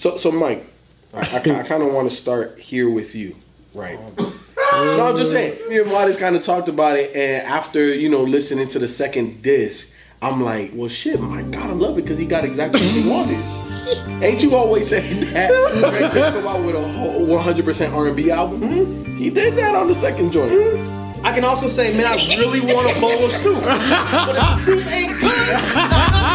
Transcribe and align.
So, 0.00 0.16
so 0.16 0.30
Mike, 0.30 0.64
I, 1.12 1.22
I, 1.22 1.36
I 1.38 1.62
kind 1.64 1.82
of 1.82 1.92
want 1.92 2.08
to 2.08 2.14
start 2.14 2.60
here 2.60 2.88
with 2.88 3.16
you, 3.16 3.34
right? 3.74 3.98
no, 4.16 5.08
I'm 5.08 5.16
just 5.16 5.32
saying. 5.32 5.68
Me 5.68 5.80
and 5.80 5.90
Wattis 5.90 6.16
kind 6.16 6.36
of 6.36 6.44
talked 6.44 6.68
about 6.68 6.96
it, 6.96 7.16
and 7.16 7.44
after 7.44 7.92
you 7.92 8.08
know 8.08 8.22
listening 8.22 8.68
to 8.68 8.78
the 8.78 8.86
second 8.86 9.42
disc, 9.42 9.88
I'm 10.22 10.44
like, 10.44 10.70
well, 10.72 10.88
shit, 10.88 11.18
my 11.20 11.42
God, 11.42 11.70
I 11.70 11.72
love 11.72 11.98
it 11.98 12.02
because 12.02 12.16
he 12.16 12.26
got 12.26 12.44
exactly 12.44 12.80
what 12.80 12.94
he 12.94 13.08
wanted. 13.08 14.22
Ain't 14.22 14.40
you 14.40 14.54
always 14.54 14.88
saying 14.88 15.32
that? 15.32 16.12
J 16.12 16.20
come 16.30 16.46
out 16.46 16.64
with 16.64 16.76
a 16.76 16.92
whole 16.92 17.26
100% 17.26 17.92
R&B 17.92 18.30
album. 18.30 18.62
Hmm? 18.62 19.16
He 19.16 19.30
did 19.30 19.56
that 19.58 19.74
on 19.74 19.88
the 19.88 19.96
second 19.96 20.30
joint. 20.30 20.78
I 21.24 21.32
can 21.32 21.42
also 21.42 21.66
say, 21.66 21.96
man, 21.96 22.06
I 22.06 22.36
really 22.36 22.60
want 22.60 22.96
a 22.96 23.00
bowl 23.00 23.24
of 23.24 23.32
soup. 23.32 23.64
But 23.64 24.68
if 24.68 24.92
ain't 24.92 25.20
good, 25.20 26.27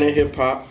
Then 0.00 0.08
in 0.08 0.14
hip 0.14 0.34
hop, 0.36 0.68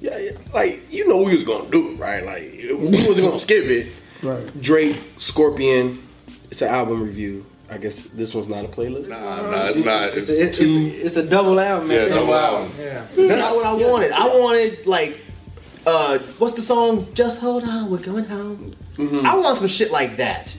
yeah, 0.00 0.16
yeah, 0.18 0.30
like 0.52 0.92
you 0.92 1.06
know 1.06 1.18
we 1.18 1.34
was 1.34 1.44
gonna 1.44 1.70
do 1.70 1.92
it, 1.92 1.98
right? 1.98 2.24
Like 2.24 2.52
we 2.62 3.06
wasn't 3.06 3.28
gonna 3.28 3.40
skip 3.48 3.64
it. 3.66 3.92
Right. 4.22 4.60
Drake, 4.60 5.02
Scorpion, 5.18 6.02
it's 6.50 6.62
an 6.62 6.68
album 6.68 7.02
review. 7.02 7.44
I 7.70 7.78
guess 7.78 8.02
this 8.14 8.34
one's 8.34 8.48
not 8.48 8.64
a 8.64 8.68
playlist. 8.68 9.08
Nah, 9.08 9.50
nah, 9.50 9.66
it's 9.66 9.78
not. 9.78 10.08
It's, 10.16 10.28
It's, 10.28 10.58
two. 10.58 10.64
it's, 10.92 11.04
it's 11.04 11.16
a 11.16 11.22
double 11.22 11.60
album, 11.60 11.90
yeah, 11.90 12.08
man. 12.08 12.10
double 12.10 12.34
album. 12.34 12.72
Yeah. 12.78 13.06
That's 13.14 13.28
not 13.28 13.54
what 13.54 13.64
I 13.64 13.72
wanted. 13.72 14.10
I 14.10 14.26
wanted 14.26 14.86
like, 14.86 15.20
uh, 15.86 16.18
what's 16.38 16.54
the 16.54 16.62
song? 16.62 17.06
Just 17.14 17.38
hold 17.38 17.62
on, 17.64 17.88
we're 17.90 17.98
going 17.98 18.24
home. 18.24 18.74
I 18.98 19.36
want 19.36 19.58
some 19.58 19.68
shit 19.68 19.90
like 19.92 20.16
that. 20.16 20.54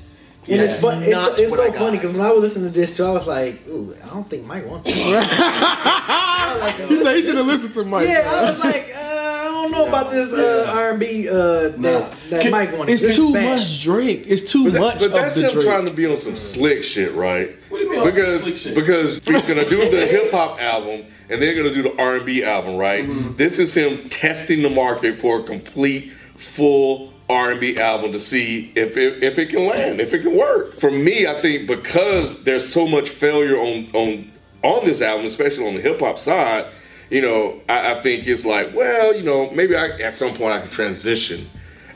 And 0.47 0.55
Yeah. 0.57 0.61
it's, 0.63 0.81
but 0.81 0.99
Not 1.07 1.31
it's, 1.33 1.41
it's 1.41 1.51
what 1.51 1.59
so 1.59 1.63
I 1.67 1.71
funny 1.77 1.97
because 1.99 2.17
when 2.17 2.25
I 2.25 2.31
was 2.31 2.41
listening 2.41 2.73
to 2.73 2.79
this 2.79 2.95
too, 2.97 3.05
I 3.05 3.11
was 3.11 3.27
like, 3.27 3.67
"Ooh, 3.69 3.95
I 4.03 4.07
don't 4.07 4.27
think 4.29 4.45
Mike 4.47 4.65
wants 4.67 4.87
this." 4.87 4.97
I 5.05 6.51
was 6.53 6.61
like, 6.61 6.89
You 6.89 7.03
say 7.03 7.17
you 7.17 7.23
should 7.23 7.35
have 7.35 7.45
listened 7.45 7.73
to 7.75 7.85
Mike. 7.85 8.07
yeah, 8.07 8.29
I 8.31 8.45
was 8.51 8.57
like, 8.59 8.91
uh, 8.95 8.99
I 8.99 9.43
don't 9.45 9.71
know 9.71 9.87
about 9.87 10.11
this 10.11 10.33
uh, 10.33 10.65
R&B 10.75 11.29
uh, 11.29 11.33
that, 11.33 12.13
that 12.31 12.41
Can- 12.41 12.51
Mike 12.51 12.75
wanted. 12.75 12.93
It's 12.93 13.01
This 13.03 13.15
too 13.15 13.33
bad. 13.33 13.59
much 13.59 13.83
Drake. 13.83 14.23
It's 14.27 14.51
too 14.51 14.63
But, 14.65 14.73
that- 14.73 14.79
much 14.81 14.95
but 14.99 15.05
of 15.05 15.11
that's 15.11 15.35
the 15.35 15.47
him 15.47 15.53
Drake. 15.53 15.65
trying 15.65 15.85
to 15.85 15.91
be 15.91 16.05
on 16.07 16.17
some 16.17 16.35
slick 16.37 16.83
shit, 16.83 17.13
right? 17.13 17.51
What 17.69 17.77
do 17.77 17.83
you 17.85 17.91
mean 17.91 17.99
on 17.99 18.05
some 18.07 18.15
Because 18.15 18.43
slick 18.43 18.57
shit? 18.57 18.75
because 18.75 19.13
he's 19.23 19.45
gonna 19.45 19.69
do 19.69 19.89
the 19.91 20.07
hip 20.07 20.31
hop 20.31 20.59
album 20.59 21.05
and 21.29 21.39
they're 21.41 21.53
gonna 21.55 21.71
do 21.73 21.83
the 21.83 21.95
R 21.97 22.15
and 22.17 22.25
B 22.25 22.43
album, 22.43 22.77
right? 22.77 23.07
Mm-hmm. 23.07 23.35
This 23.37 23.59
is 23.59 23.73
him 23.75 24.09
testing 24.09 24.63
the 24.63 24.69
market 24.71 25.19
for 25.19 25.39
a 25.41 25.43
complete, 25.43 26.11
full 26.37 27.10
R 27.31 27.51
and 27.51 27.59
B 27.59 27.77
album 27.77 28.11
to 28.13 28.19
see 28.19 28.71
if 28.75 28.97
it, 28.97 29.23
if 29.23 29.37
it 29.37 29.49
can 29.49 29.65
land, 29.65 30.01
if 30.01 30.13
it 30.13 30.21
can 30.21 30.35
work. 30.37 30.79
For 30.79 30.91
me, 30.91 31.27
I 31.27 31.41
think 31.41 31.67
because 31.67 32.43
there's 32.43 32.71
so 32.71 32.87
much 32.87 33.09
failure 33.09 33.57
on 33.57 33.89
on 33.93 34.31
on 34.63 34.85
this 34.85 35.01
album, 35.01 35.25
especially 35.25 35.67
on 35.67 35.75
the 35.75 35.81
hip 35.81 35.99
hop 35.99 36.19
side, 36.19 36.67
you 37.09 37.21
know, 37.21 37.61
I, 37.67 37.93
I 37.93 38.01
think 38.01 38.27
it's 38.27 38.45
like, 38.45 38.73
well, 38.73 39.15
you 39.15 39.23
know, 39.23 39.49
maybe 39.51 39.75
I, 39.75 39.87
at 39.87 40.13
some 40.13 40.33
point 40.33 40.53
I 40.53 40.61
can 40.61 40.69
transition 40.69 41.49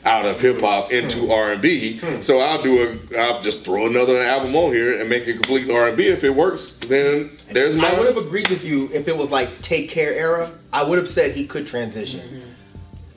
out 0.04 0.24
of 0.24 0.40
hip 0.40 0.60
hop 0.60 0.92
into 0.92 1.20
hmm. 1.20 1.30
R 1.30 1.52
and 1.52 1.60
B. 1.60 1.98
Hmm. 1.98 2.22
So 2.22 2.38
I'll 2.38 2.62
do 2.62 2.98
a, 3.12 3.18
I'll 3.18 3.42
just 3.42 3.64
throw 3.64 3.86
another 3.86 4.22
album 4.22 4.54
on 4.54 4.72
here 4.72 4.98
and 4.98 5.08
make 5.08 5.26
it 5.26 5.34
complete 5.34 5.68
R 5.68 5.88
and 5.88 5.96
B. 5.96 6.06
If 6.06 6.24
it 6.24 6.34
works, 6.34 6.70
then 6.86 7.36
there's 7.52 7.74
my. 7.74 7.90
I 7.90 7.98
would 7.98 8.06
have 8.06 8.16
agreed 8.16 8.48
with 8.48 8.64
you 8.64 8.88
if 8.92 9.08
it 9.08 9.16
was 9.16 9.30
like 9.30 9.60
Take 9.62 9.90
Care 9.90 10.14
era. 10.14 10.52
I 10.72 10.84
would 10.84 10.98
have 10.98 11.10
said 11.10 11.34
he 11.34 11.46
could 11.46 11.66
transition. 11.66 12.20
Mm-hmm. 12.20 12.55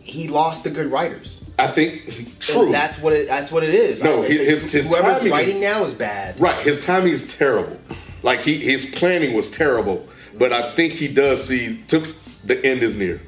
He 0.09 0.27
lost 0.27 0.63
the 0.63 0.69
good 0.71 0.91
writers. 0.91 1.39
I 1.59 1.67
think 1.67 2.39
true. 2.39 2.65
And 2.65 2.73
that's 2.73 2.97
what 2.97 3.13
it. 3.13 3.27
That's 3.27 3.51
what 3.51 3.63
it 3.63 3.73
is. 3.75 4.01
No, 4.01 4.23
I- 4.23 4.27
his- 4.27 4.63
his- 4.63 4.71
his 4.73 4.87
whoever's 4.87 5.17
timing- 5.19 5.31
writing 5.31 5.59
now 5.61 5.83
is 5.85 5.93
bad. 5.93 6.39
right. 6.39 6.65
His 6.65 6.83
timing 6.83 7.13
is 7.13 7.31
terrible. 7.35 7.77
Like 8.23 8.41
he 8.41 8.57
his 8.57 8.85
planning 8.85 9.33
was 9.33 9.49
terrible. 9.49 10.07
But 10.37 10.51
I 10.51 10.73
think 10.73 10.93
he 10.93 11.07
does 11.07 11.43
see 11.43 11.79
took 11.87 12.05
the 12.43 12.63
end 12.65 12.81
is 12.81 12.95
near. 12.95 13.21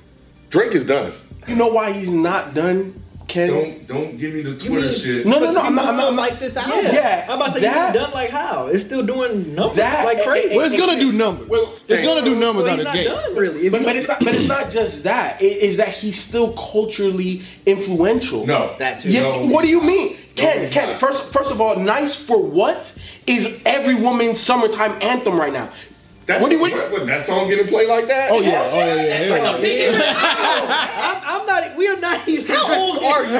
Drake 0.50 0.72
is 0.74 0.84
done. 0.84 1.14
You 1.48 1.56
know 1.56 1.68
why 1.68 1.92
he's 1.92 2.10
not 2.10 2.54
done, 2.54 3.01
Ken? 3.32 3.48
Don't 3.50 3.88
don't 3.88 4.18
give 4.18 4.34
me 4.34 4.42
the 4.44 4.56
Twitter 4.56 4.88
mean- 4.88 4.94
shit. 5.00 5.26
no, 5.26 5.40
no, 5.40 5.52
no. 5.52 5.62
I'm 5.62 5.68
People 5.68 5.76
not. 5.76 5.88
I'm 5.90 5.98
not, 5.98 6.08
I'm 6.10 6.16
like 6.18 6.40
this 6.40 6.58
album. 6.58 6.80
Yeah, 6.84 6.92
Yeah, 6.94 7.26
I'm 7.30 7.36
about 7.38 7.46
to 7.48 7.52
say 7.54 7.60
that- 7.62 7.96
it's 7.96 8.04
done 8.04 8.12
like 8.12 8.30
how? 8.30 8.68
It's 8.68 8.84
still 8.84 9.04
doing 9.06 9.56
numbers 9.56 9.78
That- 9.78 10.04
like 10.06 10.24
crazy. 10.24 10.56
Well, 10.56 10.66
it's 10.66 10.76
gonna 10.78 11.00
do 11.00 11.12
numbers. 11.14 11.48
Well, 11.48 11.74
it's 11.88 12.06
gonna 12.06 12.22
do 12.24 12.36
numbers 12.36 12.66
so 12.66 12.70
out 12.72 12.78
he's 12.78 12.80
of 12.82 12.86
not 12.86 12.94
the 12.94 13.00
gate. 13.00 13.08
done 13.08 13.36
really. 13.36 13.66
If 13.68 13.72
But, 13.72 13.84
but 13.84 13.96
it's 13.96 14.08
not. 14.08 14.20
But 14.20 14.36
it's 14.36 14.48
not 14.48 14.70
just 14.72 15.04
that. 15.06 15.42
It 15.42 15.58
is 15.64 15.78
that 15.78 15.90
he's 15.90 16.20
still 16.20 16.52
culturally 16.54 17.42
influential. 17.66 18.46
No. 18.46 18.76
That 18.80 19.00
too. 19.00 19.10
Yeah, 19.10 19.22
No. 19.22 19.46
what 19.48 19.62
do 19.64 19.70
you 19.70 19.82
mean? 19.82 20.18
Ken, 20.36 20.62
he's 20.64 20.74
Ken, 20.74 20.98
first 20.98 21.24
first 21.26 21.52
of 21.52 21.60
all, 21.62 21.76
nice 21.78 22.16
for 22.16 22.42
what 22.42 22.94
is 23.28 23.50
every 23.66 23.96
woman's 23.96 24.40
summertime 24.40 24.98
anthem 25.02 25.40
right 25.40 25.52
now. 25.54 25.70
That's, 26.32 26.42
what 26.42 26.50
do 26.50 26.56
you 26.56 26.62
what, 26.62 26.72
what, 26.74 26.92
what, 26.92 27.06
that 27.08 27.24
song 27.24 27.48
getting 27.50 27.68
played 27.68 27.88
like 27.90 28.08
that? 28.08 28.32
Oh 28.32 28.40
yeah, 28.42 28.70
oh 28.72 28.78
yeah, 28.78 29.26
yeah. 29.26 29.58
yeah. 29.58 31.22
I'm, 31.26 31.42
I'm 31.42 31.46
not. 31.48 31.76
We 31.78 31.88
are 31.88 31.98
not 32.00 32.28
even. 32.28 32.46
How 32.56 32.80
old 32.80 33.04
are 33.04 33.24
you? 33.26 33.40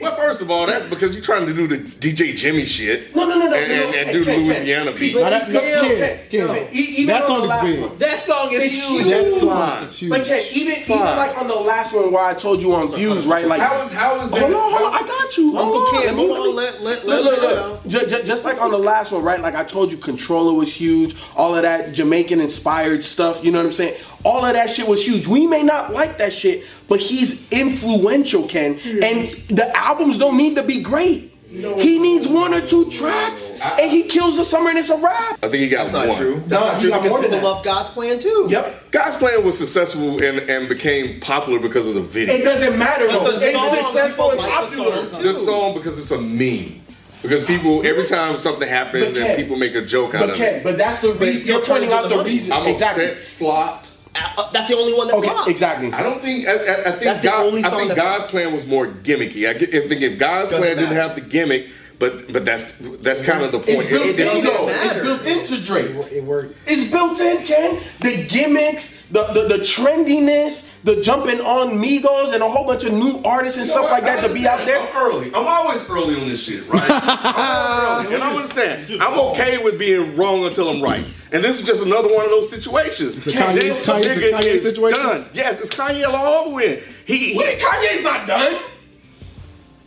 Well, 0.00 0.14
first 0.16 0.40
of 0.40 0.50
all, 0.50 0.66
that's 0.66 0.86
because 0.88 1.14
you're 1.14 1.22
trying 1.24 1.46
to 1.46 1.52
do 1.52 1.66
the 1.66 1.78
DJ 1.78 2.36
Jimmy 2.36 2.64
shit. 2.64 3.14
No, 3.14 3.26
no, 3.26 3.38
no, 3.38 3.46
no, 3.48 3.54
And, 3.56 3.68
no, 3.68 3.86
and, 3.86 3.94
and 3.94 4.12
do 4.12 4.24
the 4.24 4.36
Louisiana 4.36 4.90
Ken. 4.92 5.00
beat. 5.00 5.14
But 5.14 5.20
Now 5.24 5.30
that- 5.30 5.42
Still, 5.48 5.60
Ken, 5.60 6.68
even 6.72 7.06
that 7.06 7.26
song 7.26 7.38
the 7.38 7.44
is 7.44 7.48
last 7.48 7.64
big. 7.66 7.80
one. 7.80 7.98
that 7.98 8.20
song 8.20 8.52
is 8.52 8.64
It's 8.64 8.74
huge. 8.74 9.06
huge. 9.06 9.08
That 9.08 9.40
song 9.40 9.82
is 9.84 9.94
huge. 9.96 10.10
But 10.10 10.24
Ken, 10.26 10.44
even 10.52 10.74
even 10.78 10.98
like 10.98 11.36
on 11.38 11.48
the 11.48 11.54
last 11.54 11.92
one 11.94 12.12
where 12.12 12.24
I 12.24 12.34
told 12.34 12.62
you 12.62 12.74
on 12.74 12.88
views, 12.94 13.26
right? 13.26 13.46
Like, 13.46 13.60
How 13.60 13.82
is 13.86 13.92
how 13.92 14.20
is 14.20 14.30
that? 14.30 14.40
hold 14.40 14.52
on, 14.54 14.72
hold 14.72 14.94
on, 14.94 14.94
I 15.04 15.06
got 15.06 15.36
you. 15.36 15.56
Uncle 15.58 15.80
on, 15.86 16.02
Ken, 16.02 16.14
hold 16.14 16.30
on. 16.30 16.54
Let 16.54 16.82
let 16.82 17.06
let. 17.06 17.24
look, 17.24 17.40
look. 17.40 17.86
Ju- 17.86 18.06
ju- 18.06 18.22
just 18.24 18.44
like 18.44 18.60
on 18.60 18.70
the 18.70 18.78
last 18.78 19.10
one, 19.12 19.22
right? 19.22 19.40
Like 19.40 19.54
I 19.54 19.64
told 19.64 19.90
you, 19.90 19.96
Controlla 19.98 20.52
was 20.52 20.72
huge. 20.78 21.16
All 21.36 21.54
of 21.56 21.62
that 21.62 21.92
Jamaican 21.92 22.40
inspired 22.40 23.04
stuff. 23.04 23.44
You 23.44 23.50
know 23.52 23.58
what 23.58 23.66
I'm 23.66 23.72
saying? 23.72 24.00
All 24.24 24.44
of 24.44 24.52
that 24.54 24.70
shit 24.70 24.86
was 24.88 25.04
huge. 25.04 25.26
We 25.26 25.46
may 25.46 25.62
not 25.62 25.92
like 25.92 26.18
that 26.18 26.32
shit, 26.32 26.64
but 26.88 27.00
he's 27.00 27.46
influential, 27.50 28.46
Ken. 28.48 28.78
Mm-hmm. 28.78 29.02
And 29.02 29.44
the 29.56 29.76
albums 29.76 30.18
don't 30.18 30.36
need 30.36 30.56
to 30.56 30.62
be 30.62 30.80
great. 30.80 31.34
He 31.50 31.98
needs 31.98 32.28
one 32.28 32.52
or 32.52 32.60
two 32.60 32.90
tracks, 32.90 33.52
and 33.62 33.90
he 33.90 34.02
kills 34.02 34.36
the 34.36 34.44
summer, 34.44 34.68
and 34.68 34.78
it's 34.78 34.90
a 34.90 34.98
wrap. 34.98 35.38
I 35.42 35.48
think 35.48 35.54
he 35.62 35.68
got 35.70 35.84
That's 35.84 35.92
not 35.94 36.08
one. 36.08 36.18
true. 36.18 36.34
That's 36.46 36.50
No, 36.50 36.60
not 36.60 36.74
he 36.74 36.80
true 36.82 36.90
got 36.90 36.96
because 36.98 37.10
more 37.10 37.22
than 37.22 37.30
people 37.30 37.48
love 37.48 37.64
God's 37.64 37.88
plan 37.88 38.18
too. 38.18 38.46
Yep. 38.50 38.90
God's 38.90 39.16
Plan 39.16 39.42
was 39.46 39.56
successful 39.56 40.22
and, 40.22 40.40
and 40.40 40.68
became 40.68 41.20
popular 41.20 41.58
because 41.58 41.86
of 41.86 41.94
the 41.94 42.02
video. 42.02 42.34
It 42.34 42.44
doesn't 42.44 42.78
matter 42.78 43.06
though. 43.06 43.38
The 43.38 43.48
It's 43.50 43.78
successful 43.86 44.30
and 44.32 44.40
people 44.40 44.52
like 44.58 44.70
the 44.70 44.76
popular. 44.76 45.06
song, 45.06 45.22
this 45.22 45.42
song 45.44 45.74
because 45.74 45.98
it's 45.98 46.10
a 46.10 46.20
meme. 46.20 46.82
Because 47.22 47.44
people 47.44 47.84
every 47.86 48.06
time 48.06 48.36
something 48.36 48.68
happens 48.68 49.06
But 49.06 49.16
and 49.16 49.36
people 49.36 49.56
make 49.56 49.74
a 49.74 49.82
joke 49.82 50.14
out 50.14 50.20
But 50.20 50.30
of 50.30 50.36
Ken, 50.36 50.54
it. 50.56 50.64
but 50.64 50.78
that's 50.78 51.00
the 51.00 51.10
it 51.14 51.20
reason. 51.20 51.42
still 51.42 51.56
You're 51.58 51.66
pointing 51.66 51.92
out 51.92 52.04
into 52.04 52.16
the 52.16 52.22
money. 52.22 52.30
reason. 52.30 52.52
I'm 52.52 52.66
exactly. 52.66 53.10
upset 53.10 53.24
flopped. 53.24 53.88
Uh, 54.14 54.50
that's 54.52 54.68
the 54.70 54.76
only 54.76 54.94
one 54.94 55.08
that 55.08 55.16
Okay, 55.16 55.28
flopped. 55.28 55.48
exactly. 55.50 55.92
I 55.92 56.02
don't 56.02 56.20
think 56.22 56.46
I, 56.48 56.52
I, 56.52 56.88
I 56.88 56.92
think 56.98 57.22
God, 57.22 57.54
I 57.54 57.70
think 57.70 57.94
God's 57.94 58.18
flopped. 58.24 58.30
plan 58.30 58.52
was 58.52 58.66
more 58.66 58.86
gimmicky. 58.86 59.46
I, 59.48 59.50
I 59.50 59.88
think 59.88 60.02
if 60.02 60.18
God's 60.18 60.50
Doesn't 60.50 60.62
plan 60.64 60.76
didn't 60.76 60.94
have 60.96 61.14
the 61.14 61.20
gimmick, 61.20 61.68
but 61.98 62.32
but 62.32 62.44
that's 62.44 62.64
that's 63.00 63.20
kind 63.20 63.42
of 63.42 63.52
the 63.52 63.58
It's 63.58 63.66
point. 63.74 63.88
built 63.88 64.06
If- 64.06 64.18
in 64.18 64.26
if 64.28 64.34
you 64.36 64.42
doesn't 64.42 64.44
though. 64.44 64.68
It's 64.68 64.94
built 64.94 65.26
into 65.26 65.64
Drake. 65.64 65.90
It 66.12 66.22
worked. 66.24 66.56
It's 66.66 66.90
built 66.90 67.18
in, 67.20 67.44
Ken. 67.44 67.80
The 68.00 68.24
gimmicks, 68.24 68.92
the, 69.10 69.24
the 69.32 69.42
the 69.48 69.58
trendiness, 69.64 70.62
the 70.84 71.00
jumping 71.02 71.40
on 71.40 71.70
Migos, 71.82 72.32
and 72.34 72.42
a 72.42 72.48
whole 72.48 72.64
bunch 72.66 72.84
of 72.84 72.92
new 72.92 73.20
artists 73.24 73.58
and 73.58 73.66
You 73.66 73.72
know 73.74 73.80
stuff 73.80 73.90
what? 73.90 74.02
like 74.04 74.04
that 74.04 74.26
to 74.26 74.32
be 74.32 74.46
out 74.46 74.64
there. 74.66 74.80
I'm 74.80 74.96
early. 74.96 75.26
I'm 75.34 75.46
always 75.46 75.84
early 75.88 76.14
on 76.20 76.28
this 76.28 76.40
shit, 76.42 76.66
right? 76.68 76.88
I'm 76.88 78.06
early. 78.06 78.14
And 78.14 78.22
I 78.22 78.34
understand. 78.34 79.02
I'm 79.02 79.18
okay 79.30 79.58
with 79.62 79.78
being 79.78 80.16
wrong 80.16 80.44
until 80.44 80.68
I'm 80.70 80.80
right. 80.80 81.04
And 81.32 81.42
this 81.44 81.58
is 81.60 81.66
just 81.66 81.82
another 81.82 82.12
one 82.14 82.24
of 82.24 82.30
those 82.30 82.48
situations. 82.48 83.26
a 83.26 83.30
Kanye- 83.32 83.60
This 83.60 83.86
Kanye- 83.86 84.02
nigga 84.16 84.30
Kanye 84.38 84.44
is 84.44 84.62
situation? 84.62 85.02
done. 85.02 85.26
Yes, 85.34 85.60
it's 85.60 85.68
Kanye 85.70 86.06
all 86.08 86.46
over 86.46 86.54
with. 86.56 86.84
He, 87.06 87.32
he 87.32 87.38
Wait, 87.38 87.58
Kanye's 87.58 88.02
not 88.02 88.26
done. 88.26 88.56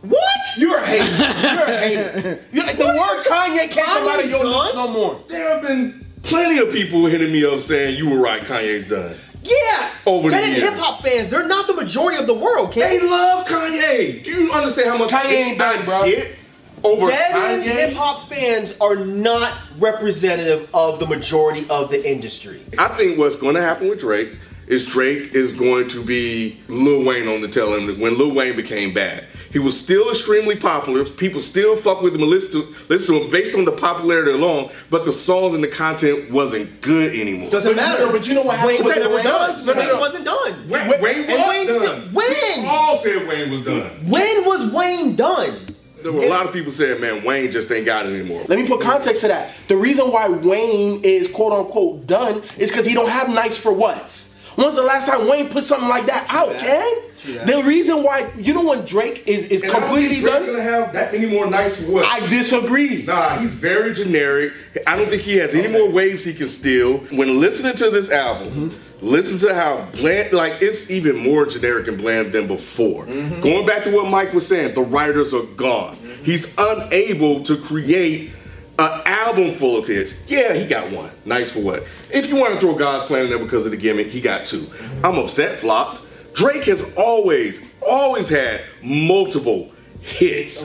What? 0.02 0.20
You're 0.58 0.78
a 0.80 0.86
hater. 0.86 1.06
You're 1.06 1.64
a 1.64 1.78
hater. 1.80 2.40
You're, 2.52 2.74
the 2.74 2.86
word 2.86 3.24
Kanye 3.24 3.70
can't 3.70 3.86
come 3.88 4.08
out 4.08 4.24
of 4.24 4.30
your 4.30 4.44
lips 4.46 4.76
no 4.76 4.88
more. 4.88 5.24
there 5.28 5.50
have 5.54 5.62
been 5.62 6.06
plenty 6.24 6.58
of 6.60 6.72
people 6.72 7.06
hitting 7.06 7.32
me 7.32 7.46
up 7.46 7.60
saying 7.62 7.98
you 7.98 8.10
were 8.10 8.20
right, 8.20 8.42
Kanye's 8.44 8.88
done. 8.88 9.16
Yeah. 9.44 9.90
Over 10.06 10.30
the 10.30 10.36
That 10.36 10.44
ain't 10.44 10.58
years. 10.58 10.70
hip 10.70 10.80
hop 10.80 11.02
fans. 11.02 11.30
They're 11.30 11.48
not 11.48 11.68
the 11.68 11.74
majority 11.74 12.18
of 12.18 12.28
the 12.28 12.34
world, 12.34 12.74
They 12.74 13.00
love 13.00 13.48
Kanye. 13.48 14.24
Do 14.24 14.32
you 14.32 14.52
understand 14.52 14.90
how 14.90 14.98
much 14.98 15.10
Kanye 15.12 15.32
ain't 15.32 15.58
done, 15.60 15.84
bro. 15.86 16.06
get? 16.06 16.36
Over 16.84 17.10
Dead 17.12 17.32
end 17.36 17.64
hip 17.64 17.94
hop 17.94 18.28
fans 18.28 18.76
are 18.82 18.96
not 18.96 19.56
representative 19.78 20.68
of 20.74 21.00
the 21.00 21.06
majority 21.06 21.68
of 21.70 21.92
the 21.92 22.10
industry. 22.10 22.64
I 22.80 22.88
think 22.90 23.20
what's 23.20 23.36
going 23.36 23.54
to 23.56 23.62
happen 23.62 23.88
with 23.88 24.00
Drake 24.00 24.34
is 24.66 24.86
Drake 24.86 25.34
is 25.36 25.54
going 25.54 25.88
to 25.90 26.04
be 26.04 26.60
Lil 26.70 27.04
Wayne 27.06 27.28
on 27.28 27.42
the 27.42 27.48
tail 27.48 27.74
end 27.76 28.00
when 28.00 28.18
Lil 28.18 28.34
Wayne 28.34 28.56
became 28.56 28.94
bad. 28.96 29.26
He 29.52 29.60
was 29.60 29.78
still 29.80 30.10
extremely 30.10 30.56
popular. 30.56 31.04
People 31.06 31.42
still 31.42 31.76
fuck 31.76 32.02
with 32.02 32.16
him 32.16 32.22
and 32.22 32.30
listen 32.30 32.52
to, 32.62 32.76
listen 32.90 33.16
to 33.16 33.22
him 33.24 33.32
based 33.32 33.54
on 33.56 33.66
the 33.66 33.72
popularity 33.72 34.32
alone, 34.32 34.72
but 34.90 35.06
the 35.06 35.12
songs 35.12 35.54
and 35.54 35.64
the 35.64 35.68
content 35.68 36.32
wasn't 36.32 36.82
good 36.82 37.14
anymore. 37.16 37.50
Doesn't 37.50 37.72
But- 37.72 37.76
matter. 37.76 38.08
but 38.08 38.28
you 38.28 38.34
know 38.34 38.44
what 38.44 38.58
happened 38.58 38.80
Wayne 38.80 38.86
with 38.86 39.14
was 39.14 39.24
done. 39.24 39.50
Was, 39.58 39.64
no, 39.66 39.74
no, 39.74 39.80
Wayne 39.80 39.88
no. 39.90 40.00
wasn't 40.00 40.26
done. 40.26 40.70
Wayne, 40.70 40.90
Wayne- 40.90 41.02
Wayne 41.02 41.28
was 41.28 41.48
Wayne 41.48 41.68
done. 41.68 41.80
still- 41.82 42.00
When? 42.14 42.66
All 42.66 42.98
said 43.00 43.28
Wayne 43.28 43.52
was 43.52 43.62
done. 43.62 43.90
When 44.08 44.46
was 44.46 44.66
Wayne 44.74 45.16
done? 45.16 45.76
There 46.02 46.12
were 46.12 46.24
a 46.24 46.30
lot 46.30 46.48
of 46.48 46.54
people 46.54 46.72
saying, 46.72 47.00
man, 47.00 47.24
Wayne 47.24 47.52
just 47.52 47.72
ain't 47.72 47.86
got 47.86 48.08
it 48.08 48.14
anymore. 48.16 48.44
Let 48.48 48.58
me 48.58 48.66
put 48.66 48.82
context 48.82 49.22
to 49.22 49.28
that. 49.28 49.52
The 49.68 49.78
reason 49.78 50.12
why 50.12 50.28
Wayne 50.30 51.02
is 51.04 51.28
quote 51.28 51.54
unquote 51.54 52.08
done 52.08 52.42
is 52.58 52.72
because 52.72 52.88
he 52.88 52.96
don't 52.96 53.10
have 53.10 53.30
nice 53.30 53.56
for 53.56 53.72
what's. 53.72 54.30
When's 54.56 54.76
the 54.76 54.84
last 54.84 55.08
time 55.08 55.28
Wayne 55.28 55.50
put 55.50 55.64
something 55.64 55.88
like 55.88 56.06
that 56.08 56.28
out, 56.30 56.58
Ken? 56.58 57.02
The 57.46 57.62
reason 57.64 58.04
why 58.04 58.32
you 58.36 58.54
know 58.54 58.64
when 58.64 58.84
Drake 58.86 59.28
is 59.28 59.46
is 59.46 59.62
And 59.62 59.72
I 59.72 59.74
don't 59.74 59.84
completely 59.84 60.16
think 60.16 60.28
Drake's 60.28 60.46
done. 60.46 60.56
gonna 60.58 60.64
have 60.64 60.94
that 60.94 61.14
many 61.14 61.28
more 61.28 61.50
nice? 61.50 61.80
I 61.90 62.26
disagree. 62.28 63.04
Nah, 63.04 63.38
he's 63.38 63.54
very 63.54 63.94
generic. 63.94 64.54
I 64.88 64.96
don't 64.96 65.10
think 65.10 65.22
he 65.22 65.38
has 65.38 65.54
any 65.54 65.68
more 65.68 65.90
waves 65.90 66.24
he 66.24 66.34
can 66.34 66.48
steal. 66.48 66.98
When 66.98 67.40
listening 67.40 67.76
to 67.76 67.92
this 67.92 68.10
album, 68.10 68.72
mm-hmm. 68.72 69.06
listen 69.06 69.38
to 69.40 69.54
how 69.54 69.88
bland, 69.92 70.34
like 70.34 70.62
it's 70.62 70.90
even 70.90 71.16
more 71.16 71.46
generic 71.46 71.88
and 71.88 71.98
bland 71.98 72.34
than 72.34 72.48
before. 72.48 73.06
Mm-hmm. 73.06 73.40
Going 73.40 73.66
back 73.68 73.84
to 73.84 73.96
what 73.96 74.08
Mike 74.08 74.34
was 74.34 74.48
saying, 74.48 74.74
the 74.74 74.82
writers 74.82 75.34
are 75.34 75.44
gone. 75.44 75.96
Mm-hmm. 75.98 76.24
He's 76.24 76.54
unable 76.58 77.44
to 77.44 77.56
create 77.56 78.32
an 78.80 79.02
album 79.06 79.54
full 79.54 79.78
of 79.78 79.88
hits. 79.88 80.14
Yeah, 80.28 80.54
he 80.54 80.66
got 80.66 80.92
one. 80.92 81.12
Nice 81.26 81.52
for 81.52 81.60
what? 81.60 81.88
If 82.10 82.30
you 82.30 82.36
want 82.36 82.54
to 82.54 82.60
throw 82.60 82.76
God's 82.76 83.06
Plan 83.06 83.24
in 83.24 83.30
there 83.30 83.40
because 83.40 83.66
of 83.66 83.72
the 83.72 83.78
gimmick, 83.78 84.08
he 84.08 84.22
got 84.22 84.46
two. 84.46 84.70
I'm 85.04 85.18
upset, 85.18 85.60
flopped. 85.60 86.02
Drake 86.34 86.64
has 86.64 86.82
always, 86.96 87.62
always 87.82 88.30
had 88.30 88.62
multiple 88.82 89.72
hits. 90.00 90.64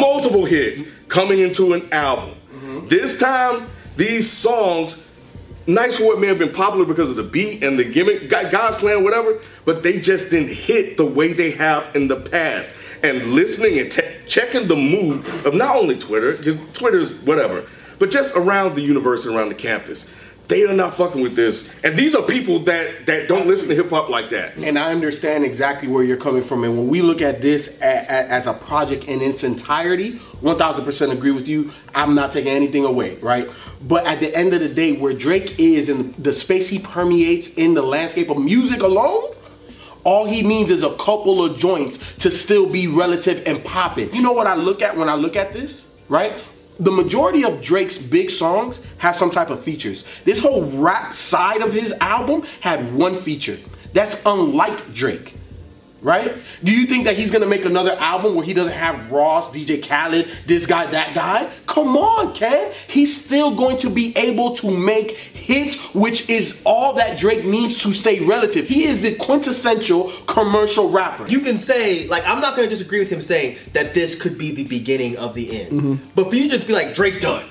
multiple 0.00 0.44
hits 0.44 0.82
coming 1.08 1.40
into 1.40 1.74
an 1.74 1.92
album. 1.92 2.34
This 2.88 3.18
time, 3.18 3.70
these 3.96 4.30
songs, 4.30 4.96
Nice 5.66 5.96
for 5.96 6.04
What 6.04 6.20
may 6.20 6.26
have 6.26 6.38
been 6.38 6.52
popular 6.52 6.84
because 6.84 7.08
of 7.08 7.16
the 7.16 7.22
beat 7.22 7.64
and 7.64 7.78
the 7.78 7.84
gimmick, 7.84 8.28
God's 8.28 8.76
plan, 8.76 9.02
whatever, 9.02 9.40
but 9.64 9.82
they 9.82 9.98
just 9.98 10.30
didn't 10.30 10.54
hit 10.54 10.98
the 10.98 11.06
way 11.06 11.32
they 11.32 11.52
have 11.52 11.94
in 11.96 12.08
the 12.08 12.16
past. 12.16 12.70
And 13.04 13.34
listening 13.34 13.78
and 13.78 13.92
te- 13.92 14.16
checking 14.26 14.66
the 14.66 14.76
mood 14.76 15.26
of 15.46 15.54
not 15.54 15.76
only 15.76 15.98
Twitter, 15.98 16.36
because 16.36 16.58
Twitter's 16.72 17.12
whatever, 17.12 17.68
but 17.98 18.10
just 18.10 18.34
around 18.34 18.74
the 18.74 18.82
universe 18.82 19.24
and 19.24 19.36
around 19.36 19.50
the 19.50 19.54
campus. 19.54 20.06
They 20.48 20.64
are 20.64 20.74
not 20.74 20.96
fucking 20.96 21.22
with 21.22 21.36
this. 21.36 21.66
And 21.82 21.98
these 21.98 22.14
are 22.14 22.22
people 22.22 22.58
that, 22.60 23.06
that 23.06 23.28
don't 23.28 23.46
listen 23.46 23.68
to 23.68 23.74
hip 23.74 23.88
hop 23.88 24.10
like 24.10 24.28
that. 24.30 24.56
And 24.58 24.78
I 24.78 24.90
understand 24.90 25.44
exactly 25.44 25.88
where 25.88 26.04
you're 26.04 26.18
coming 26.18 26.42
from. 26.42 26.64
And 26.64 26.76
when 26.76 26.88
we 26.88 27.00
look 27.00 27.22
at 27.22 27.40
this 27.40 27.68
as 27.80 28.46
a 28.46 28.52
project 28.52 29.04
in 29.04 29.22
its 29.22 29.42
entirety, 29.42 30.16
1000% 30.42 31.12
agree 31.12 31.30
with 31.30 31.48
you. 31.48 31.70
I'm 31.94 32.14
not 32.14 32.30
taking 32.30 32.52
anything 32.52 32.84
away, 32.84 33.16
right? 33.16 33.50
But 33.86 34.06
at 34.06 34.20
the 34.20 34.34
end 34.36 34.52
of 34.52 34.60
the 34.60 34.68
day, 34.68 34.92
where 34.96 35.14
Drake 35.14 35.58
is 35.58 35.88
and 35.88 36.14
the 36.16 36.32
space 36.32 36.68
he 36.68 36.78
permeates 36.78 37.48
in 37.48 37.72
the 37.72 37.82
landscape 37.82 38.28
of 38.28 38.36
music 38.36 38.82
alone, 38.82 39.30
all 40.04 40.26
he 40.26 40.42
needs 40.42 40.70
is 40.70 40.82
a 40.82 40.94
couple 40.96 41.44
of 41.44 41.58
joints 41.58 41.98
to 42.18 42.30
still 42.30 42.68
be 42.68 42.86
relative 42.86 43.42
and 43.46 43.64
popping. 43.64 44.14
You 44.14 44.22
know 44.22 44.32
what 44.32 44.46
I 44.46 44.54
look 44.54 44.82
at 44.82 44.96
when 44.96 45.08
I 45.08 45.14
look 45.14 45.36
at 45.36 45.52
this, 45.52 45.86
right? 46.08 46.36
The 46.78 46.90
majority 46.90 47.44
of 47.44 47.60
Drake's 47.60 47.98
big 47.98 48.30
songs 48.30 48.80
have 48.98 49.16
some 49.16 49.30
type 49.30 49.50
of 49.50 49.62
features. 49.62 50.04
This 50.24 50.38
whole 50.38 50.64
rap 50.64 51.14
side 51.14 51.62
of 51.62 51.72
his 51.72 51.92
album 52.00 52.44
had 52.60 52.94
one 52.94 53.20
feature. 53.22 53.58
That's 53.92 54.20
unlike 54.26 54.92
Drake. 54.92 55.36
Right? 56.04 56.36
Do 56.62 56.70
you 56.70 56.86
think 56.86 57.04
that 57.04 57.16
he's 57.16 57.30
gonna 57.30 57.46
make 57.46 57.64
another 57.64 57.92
album 57.98 58.34
where 58.34 58.44
he 58.44 58.52
doesn't 58.52 58.74
have 58.74 59.10
Ross, 59.10 59.48
DJ 59.50 59.82
Khaled, 59.82 60.28
this 60.46 60.66
guy, 60.66 60.84
that 60.90 61.14
guy? 61.14 61.50
Come 61.66 61.96
on, 61.96 62.34
Ken. 62.34 62.70
He's 62.88 63.24
still 63.24 63.54
going 63.56 63.78
to 63.78 63.88
be 63.88 64.14
able 64.16 64.54
to 64.56 64.70
make 64.70 65.12
hits, 65.16 65.78
which 65.94 66.28
is 66.28 66.60
all 66.66 66.92
that 66.92 67.18
Drake 67.18 67.46
needs 67.46 67.78
to 67.82 67.90
stay 67.90 68.20
relative. 68.20 68.68
He 68.68 68.84
is 68.84 69.00
the 69.00 69.14
quintessential 69.14 70.12
commercial 70.26 70.90
rapper. 70.90 71.26
You 71.26 71.40
can 71.40 71.56
say, 71.56 72.06
like, 72.08 72.28
I'm 72.28 72.42
not 72.42 72.54
gonna 72.54 72.68
disagree 72.68 72.98
with 72.98 73.08
him 73.08 73.22
saying 73.22 73.56
that 73.72 73.94
this 73.94 74.14
could 74.14 74.36
be 74.36 74.52
the 74.52 74.64
beginning 74.64 75.16
of 75.16 75.34
the 75.34 75.58
end. 75.62 75.72
Mm-hmm. 75.72 76.08
But 76.14 76.28
for 76.28 76.36
you 76.36 76.50
just 76.50 76.66
be 76.66 76.74
like, 76.74 76.94
Drake's 76.94 77.20
done. 77.20 77.46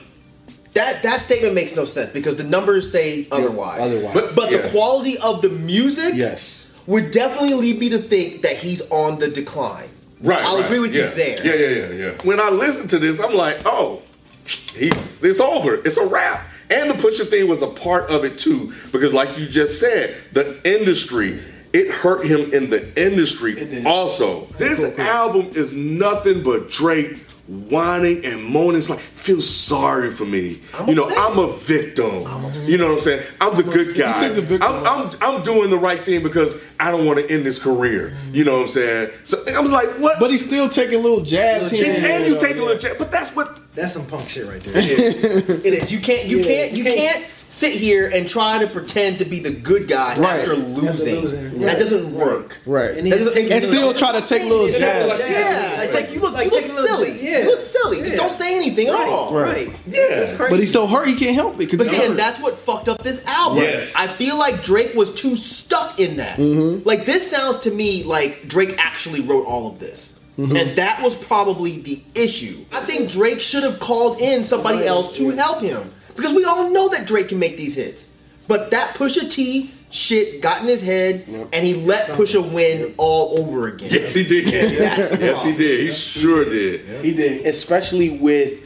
That 0.76 1.02
that 1.02 1.22
statement 1.22 1.56
makes 1.56 1.76
no 1.76 1.86
sense 1.86 2.12
because 2.14 2.36
the 2.36 2.44
numbers 2.44 2.92
say 2.92 3.28
otherwise. 3.32 3.80
otherwise. 3.82 4.14
But, 4.14 4.36
but 4.36 4.52
Yeah. 4.52 4.58
the 4.62 4.70
quality 4.70 5.18
of 5.18 5.42
the 5.42 5.50
music 5.50 6.14
Yes. 6.14 6.63
Would 6.88 7.12
definitely 7.12 7.54
lead 7.54 7.80
me 7.80 7.90
to 7.90 7.98
think 7.98 8.42
that 8.42 8.58
he's 8.58 8.82
on 8.90 9.20
the 9.20 9.30
decline. 9.30 9.90
Right. 10.22 10.44
I'll 10.44 10.58
right. 10.58 10.66
agree 10.66 10.80
with 10.80 10.94
yeah. 10.94 11.10
you 11.10 11.16
there. 11.16 11.46
Yeah, 11.46 11.54
yeah, 11.54 11.88
yeah, 11.88 12.06
yeah. 12.06 12.24
When 12.24 12.40
I 12.40 12.50
listen 12.50 12.88
to 12.90 13.00
this, 13.00 13.20
I'm 13.20 13.34
like, 13.34 13.62
oh, 13.66 14.02
he, 14.46 14.92
it's 15.22 15.40
over. 15.40 15.76
It's 15.86 15.98
a 15.98 16.06
wrap. 16.06 16.46
And 16.70 16.90
the 16.90 16.96
Pusha 16.96 17.30
thing 17.30 17.48
was 17.48 17.62
a 17.62 17.68
part 17.68 18.10
of 18.10 18.24
it 18.24 18.38
too, 18.38 18.74
because 18.92 19.14
like 19.14 19.38
you 19.38 19.48
just 19.48 19.80
said, 19.80 20.22
the 20.32 20.60
industry. 20.64 21.44
It 21.74 21.90
hurt 21.90 22.24
him 22.28 22.54
in 22.54 22.70
the 22.70 22.96
industry 23.02 23.84
also. 23.84 24.46
This 24.60 24.80
album 25.00 25.50
is 25.56 25.74
nothing 25.74 26.44
but 26.44 26.70
Drake 26.70 27.26
whining 27.48 28.24
and 28.26 28.44
moaning. 28.44 28.78
It's 28.78 28.90
like, 28.90 29.00
feel 29.00 29.42
sorry 29.42 30.10
for 30.12 30.26
me. 30.26 30.62
you 30.88 30.96
know, 30.96 31.06
upset. 31.06 31.18
I'm 31.20 31.40
a 31.40 31.52
victim. 31.54 32.20
You 32.66 32.78
know 32.78 32.88
what 32.90 32.98
I'm 32.98 33.02
saying? 33.02 33.26
I'm 33.42 33.58
the 33.58 33.64
good 33.64 33.96
guy. 33.98 34.28
took 34.28 34.36
the 34.36 34.42
victim 34.42 34.70
I'm, 34.70 34.86
I'm, 34.86 35.12
I'm 35.22 35.44
doing 35.44 35.70
the 35.70 35.78
right 35.78 36.04
thing 36.04 36.24
because 36.24 36.54
I 36.80 36.92
don't 36.92 37.06
want 37.06 37.20
to 37.20 37.30
end 37.30 37.46
this 37.46 37.60
career. 37.60 38.16
You 38.32 38.44
know 38.46 38.54
what 38.60 38.62
I'm 38.64 38.68
saying? 38.70 39.12
So 39.26 39.44
I 39.48 39.60
was 39.60 39.72
like, 39.72 39.90
what? 40.00 40.20
But 40.20 40.32
he's 40.32 40.46
still 40.46 40.70
taking 40.70 41.02
little 41.04 41.22
jabs 41.22 41.72
here 41.72 41.94
and, 41.94 42.06
and 42.06 42.26
you 42.28 42.40
take 42.40 42.56
a 42.56 42.62
little 42.62 42.78
jet, 42.78 42.96
but 42.98 43.12
that's 43.12 43.36
what 43.36 43.60
That's 43.76 43.94
some 43.94 44.06
punk 44.06 44.30
shit 44.30 44.46
right 44.48 44.64
there. 44.64 44.82
It 44.84 45.66
is. 45.66 45.92
You 45.92 46.00
can't. 46.00 46.28
You 46.28 46.38
Yeah, 46.40 46.44
can't. 46.46 46.72
You 46.72 46.78
you 46.78 46.84
can't- 46.84 46.98
can't 47.24 47.32
sit 47.54 47.74
here 47.74 48.08
and 48.08 48.28
try 48.28 48.58
to 48.58 48.66
pretend 48.66 49.20
to 49.20 49.26
be 49.26 49.40
the 49.40 49.52
good 49.52 49.88
guy 49.88 50.18
Right. 50.18 50.40
after 50.40 50.54
After 50.54 50.56
losing. 50.64 51.22
losing. 51.22 51.62
That 51.62 51.78
doesn't 51.78 52.12
work. 52.12 52.58
Right. 52.66 52.98
And 52.98 53.06
he's 53.06 53.32
taking 53.32 53.52
And 53.52 53.64
still 53.64 53.94
try 53.94 54.12
to 54.20 54.28
take 54.28 54.42
little 54.44 54.68
jabs. 54.68 55.20
Yeah, 55.20 55.82
it's 55.84 55.94
like 55.94 56.12
you 56.12 56.20
look, 56.20 56.34
Like, 56.34 56.46
you 56.46 56.52
look 56.52 56.64
take 56.64 56.72
a 56.72 56.76
little 56.76 56.98
silly. 56.98 57.24
yeah. 57.24 57.40
You 57.44 57.46
look 57.46 57.62
silly. 57.62 58.02
Just 58.02 58.16
don't 58.16 58.34
say 58.34 58.56
anything 58.56 58.88
at 58.88 58.96
all. 58.96 59.36
Right. 59.36 59.68
Right. 59.68 59.76
Yeah. 59.86 60.08
That's 60.16 60.34
crazy. 60.34 60.50
But 60.50 60.60
he's 60.62 60.74
so 60.74 60.88
hurt 60.88 61.08
he 61.08 61.16
can't 61.16 61.36
help 61.36 61.54
it. 61.62 61.78
But 61.78 61.86
he's 61.88 61.96
see, 61.96 62.04
and 62.04 62.18
that's 62.18 62.40
what 62.40 62.58
fucked 62.58 62.90
up 62.90 63.04
this 63.04 63.24
album. 63.26 63.62
Yes. 63.64 63.94
I 63.96 64.08
feel 64.08 64.36
like 64.38 64.64
Drake 64.64 64.96
was 64.96 65.14
too 65.14 65.36
stuck 65.36 66.00
in 66.00 66.18
that. 66.18 66.40
Mm-hmm. 66.40 66.88
Like 66.88 67.06
this 67.06 67.30
sounds 67.30 67.60
to 67.60 67.72
me 67.72 68.04
like 68.04 68.48
Drake 68.48 68.76
actually 68.80 69.22
wrote 69.22 69.46
all 69.46 69.68
of 69.68 69.78
this. 69.78 70.16
Mm-hmm. 70.40 70.56
And 70.56 70.76
that 70.80 71.04
was 71.04 71.14
probably 71.16 71.80
the 71.82 72.02
issue. 72.16 72.66
I 72.72 72.84
think 72.84 73.12
Drake 73.12 73.40
should 73.40 73.62
have 73.62 73.80
called 73.80 74.20
in 74.20 74.44
somebody 74.44 74.88
else 74.88 75.16
to 75.18 75.30
help 75.30 75.62
him. 75.62 75.92
Because 76.16 76.34
we 76.34 76.46
all 76.46 76.70
know 76.70 76.90
that 76.90 77.08
Drake 77.08 77.30
can 77.30 77.40
make 77.40 77.58
these 77.58 77.76
hits. 77.76 78.10
But 78.48 78.72
that 78.72 78.96
Pusha 78.96 79.30
T 79.30 79.72
shit 79.90 80.42
got 80.42 80.62
in 80.62 80.68
his 80.68 80.82
head 80.82 81.26
and 81.54 81.66
he 81.66 81.76
let 81.76 82.10
Pusha 82.10 82.52
win 82.52 82.94
all 82.98 83.40
over 83.40 83.68
again. 83.68 83.90
Yes, 83.92 84.14
he 84.14 84.24
did. 84.24 84.46
That's 84.80 85.10
the 85.10 85.26
yes, 85.26 85.44
he 85.44 85.56
did. 85.56 85.80
He 85.88 85.92
sure 85.92 86.46
did. 86.46 87.06
He 87.06 87.14
did, 87.14 87.46
especially 87.46 88.10
with 88.18 88.62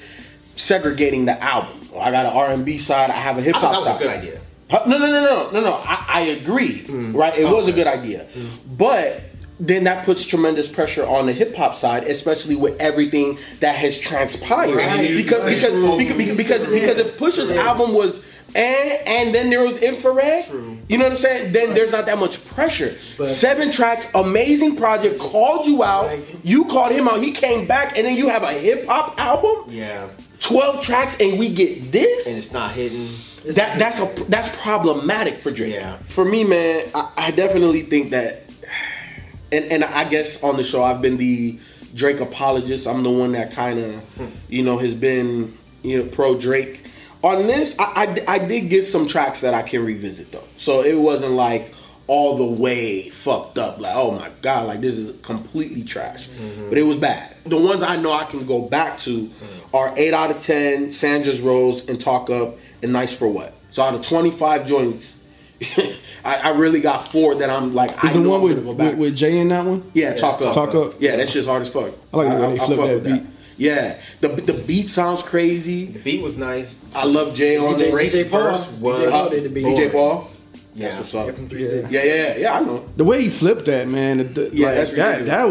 segregating 0.56 1.26
the 1.26 1.42
album. 1.42 1.82
I 2.00 2.12
got 2.12 2.26
an 2.26 2.34
R 2.34 2.48
and 2.52 2.66
B 2.66 2.78
side. 2.78 3.10
I 3.10 3.16
have 3.16 3.38
a 3.38 3.42
hip 3.42 3.56
hop. 3.56 3.74
thought 3.74 3.84
side. 3.84 3.86
that 3.86 3.94
was 3.94 4.02
a 4.02 4.06
good 4.06 4.18
idea. 4.18 4.42
No, 4.70 4.98
no, 4.98 4.98
no, 4.98 5.24
no, 5.24 5.52
no, 5.52 5.62
no. 5.62 5.74
I, 5.76 6.06
I 6.08 6.20
agree. 6.22 6.84
Hmm. 6.86 7.16
Right, 7.16 7.38
it 7.38 7.46
was 7.46 7.68
a 7.68 7.72
good 7.72 7.88
idea, 7.88 8.28
but 8.78 9.22
then 9.60 9.84
that 9.86 10.06
puts 10.06 10.26
tremendous 10.26 10.68
pressure 10.68 11.06
on 11.06 11.26
the 11.26 11.34
hip 11.34 11.56
hop 11.56 11.76
side, 11.76 12.04
especially 12.06 12.56
with 12.56 12.80
everything 12.80 13.40
that 13.60 13.76
has 13.76 13.98
transpired. 14.00 14.76
Right. 14.76 15.10
Because 15.10 15.44
because 15.44 15.98
because 15.98 16.36
because, 16.38 16.66
because 16.68 16.98
if 16.98 17.18
Push's 17.18 17.52
album 17.52 17.94
was. 17.94 18.22
And, 18.56 19.06
and 19.06 19.36
then 19.36 19.50
there 19.50 19.60
was 19.60 19.78
infrared. 19.80 20.48
You 20.88 20.98
know 20.98 21.04
what 21.04 21.12
I'm 21.12 21.18
saying? 21.20 21.52
Then 21.52 21.74
there's 21.74 21.92
not 21.92 22.06
that 22.06 22.18
much 22.18 22.44
pressure. 22.46 22.98
Seven 23.26 23.72
tracks, 23.72 24.08
amazing 24.16 24.78
project. 24.78 25.20
Called 25.20 25.66
you 25.66 25.84
out. 25.84 26.18
You 26.46 26.64
called 26.64 26.94
him 26.94 27.10
out. 27.10 27.22
He 27.22 27.34
came 27.34 27.68
back, 27.68 27.98
and 27.98 28.08
then 28.08 28.16
you 28.16 28.30
have 28.30 28.44
a 28.44 28.54
hip 28.54 28.86
hop 28.86 29.20
album. 29.20 29.66
Yeah. 29.68 30.08
12 30.40 30.82
tracks, 30.82 31.18
and 31.20 31.38
we 31.38 31.54
get 31.54 31.92
this. 31.92 32.26
And 32.26 32.38
it's 32.38 32.54
not 32.54 32.72
hitting. 32.72 33.12
That 33.46 33.80
that's 33.80 34.00
a 34.00 34.26
that's 34.28 34.50
problematic 34.58 35.42
for 35.42 35.52
Drake. 35.52 35.74
Yeah. 35.74 35.98
For 36.10 36.26
me, 36.26 36.44
man, 36.44 36.90
I, 36.94 37.12
I 37.18 37.32
definitely 37.32 37.84
think 37.84 38.12
that, 38.12 38.47
and 39.52 39.66
and 39.72 39.84
I 39.84 40.08
guess 40.10 40.42
on 40.44 40.58
the 40.58 40.64
show 40.64 40.84
I've 40.84 41.02
been 41.02 41.18
the 41.18 41.60
Drake 41.94 42.20
apologist. 42.20 42.88
I'm 42.88 43.04
the 43.04 43.12
one 43.12 43.32
that 43.34 43.52
kind 43.52 43.80
of, 43.80 44.04
you 44.50 44.64
know, 44.64 44.78
has 44.78 44.94
been 44.94 45.58
you 45.84 46.04
know 46.04 46.10
pro 46.10 46.38
Drake. 46.38 46.92
On 47.24 47.48
this, 47.48 47.76
I, 47.80 48.24
I 48.28 48.36
I 48.36 48.40
did 48.40 48.70
get 48.70 48.84
some 48.86 49.08
tracks 49.08 49.42
that 49.42 49.54
I 49.54 49.64
can 49.64 49.84
revisit 49.84 50.32
though. 50.32 50.48
So 50.58 50.82
it 50.82 50.94
wasn't 50.94 51.34
like 51.34 51.74
all 52.08 52.38
the 52.38 52.46
way 52.46 53.10
fucked 53.10 53.58
up. 53.58 53.80
Like, 53.80 53.96
oh 53.96 54.12
my 54.12 54.32
god, 54.42 54.68
like 54.68 54.82
this 54.82 54.96
is 54.96 55.14
completely 55.22 55.84
trash. 55.84 56.30
Mm-hmm. 56.30 56.70
But 56.70 56.78
it 56.78 56.84
was 56.84 56.98
bad. 56.98 57.36
The 57.46 57.58
ones 57.58 57.84
I 57.84 57.98
know 57.98 58.14
I 58.14 58.26
can 58.26 58.46
go 58.46 58.62
back 58.62 59.00
to 59.00 59.28
mm. 59.28 59.32
are 59.74 59.94
eight 59.98 60.14
out 60.14 60.32
of 60.32 60.42
ten, 60.42 60.92
Sandra's 60.92 61.42
Rose 61.42 61.88
and 61.90 62.00
Talk 62.00 62.30
Up 62.30 62.58
and 62.82 62.94
Nice 62.94 63.14
for 63.14 63.28
What. 63.28 63.54
So 63.72 63.84
out 63.84 63.94
of 63.94 64.02
twenty 64.04 64.32
five 64.32 64.66
joints, 64.66 65.17
I, 66.24 66.36
I 66.36 66.50
really 66.50 66.82
got 66.82 67.12
four 67.12 67.36
that 67.36 67.50
I'm 67.50 67.74
like 67.74 68.04
I 68.04 68.14
the 68.14 68.20
know 68.20 68.30
one 68.32 68.40
I'm 68.40 68.44
with, 68.46 68.56
gonna 68.58 68.68
go 68.68 68.74
back. 68.74 68.90
with 68.92 69.00
with 69.00 69.16
Jay 69.16 69.38
in 69.40 69.48
that 69.50 69.66
one? 69.66 69.90
Yeah, 69.94 70.14
talk 70.14 70.42
up. 70.42 70.54
Talk 70.54 70.76
Up. 70.76 70.96
Yeah, 71.02 71.16
that 71.16 71.30
shit's 71.30 71.48
hard 71.48 71.62
as 71.64 71.70
fuck. 71.70 71.94
I 72.14 72.18
like 72.18 72.38
the 72.38 72.42
way 72.48 72.52
they 72.58 72.66
flip 72.66 72.78
fuck 72.78 72.88
that 72.88 72.94
with 72.96 73.04
beat. 73.06 73.24
Yeah, 73.58 74.00
the 74.22 74.28
the 74.28 74.54
beat 74.54 74.88
sounds 74.88 75.24
crazy. 75.24 75.86
The 75.88 76.00
beat 76.00 76.22
was 76.22 76.38
nice. 76.38 76.76
I 76.94 77.06
love 77.06 77.34
Jay 77.34 77.58
on 77.58 77.74
DJ, 77.76 77.82
it. 77.82 77.92
Drake's 77.92 78.16
DJ 78.16 78.30
Paul, 78.30 78.42
verse 78.42 78.68
was- 78.80 79.00
DJ 79.00 79.10
Paul 79.12 79.30
did 79.30 79.44
the 79.46 79.50
beat. 79.50 79.66
DJ 79.66 79.92
Paul. 79.92 80.30
Yeah. 80.76 80.90
That's 80.90 81.12
what's 81.12 81.16
up. 81.16 81.52
Yeah, 81.52 81.60
Yeah, 81.60 81.82
yeah, 81.90 82.04
yeah, 82.04 82.36
yeah. 82.38 82.54
I 82.54 82.60
know. 82.60 82.88
The 82.98 83.04
way 83.04 83.24
he 83.24 83.30
flipped 83.32 83.66
that, 83.66 83.88
man. 83.88 84.32
The, 84.32 84.52
Yeah, 84.54 84.68
like, 84.68 84.76
that's 84.76 84.92
that. 84.92 85.22
ridiculous. 85.22 85.28
That 85.28 85.50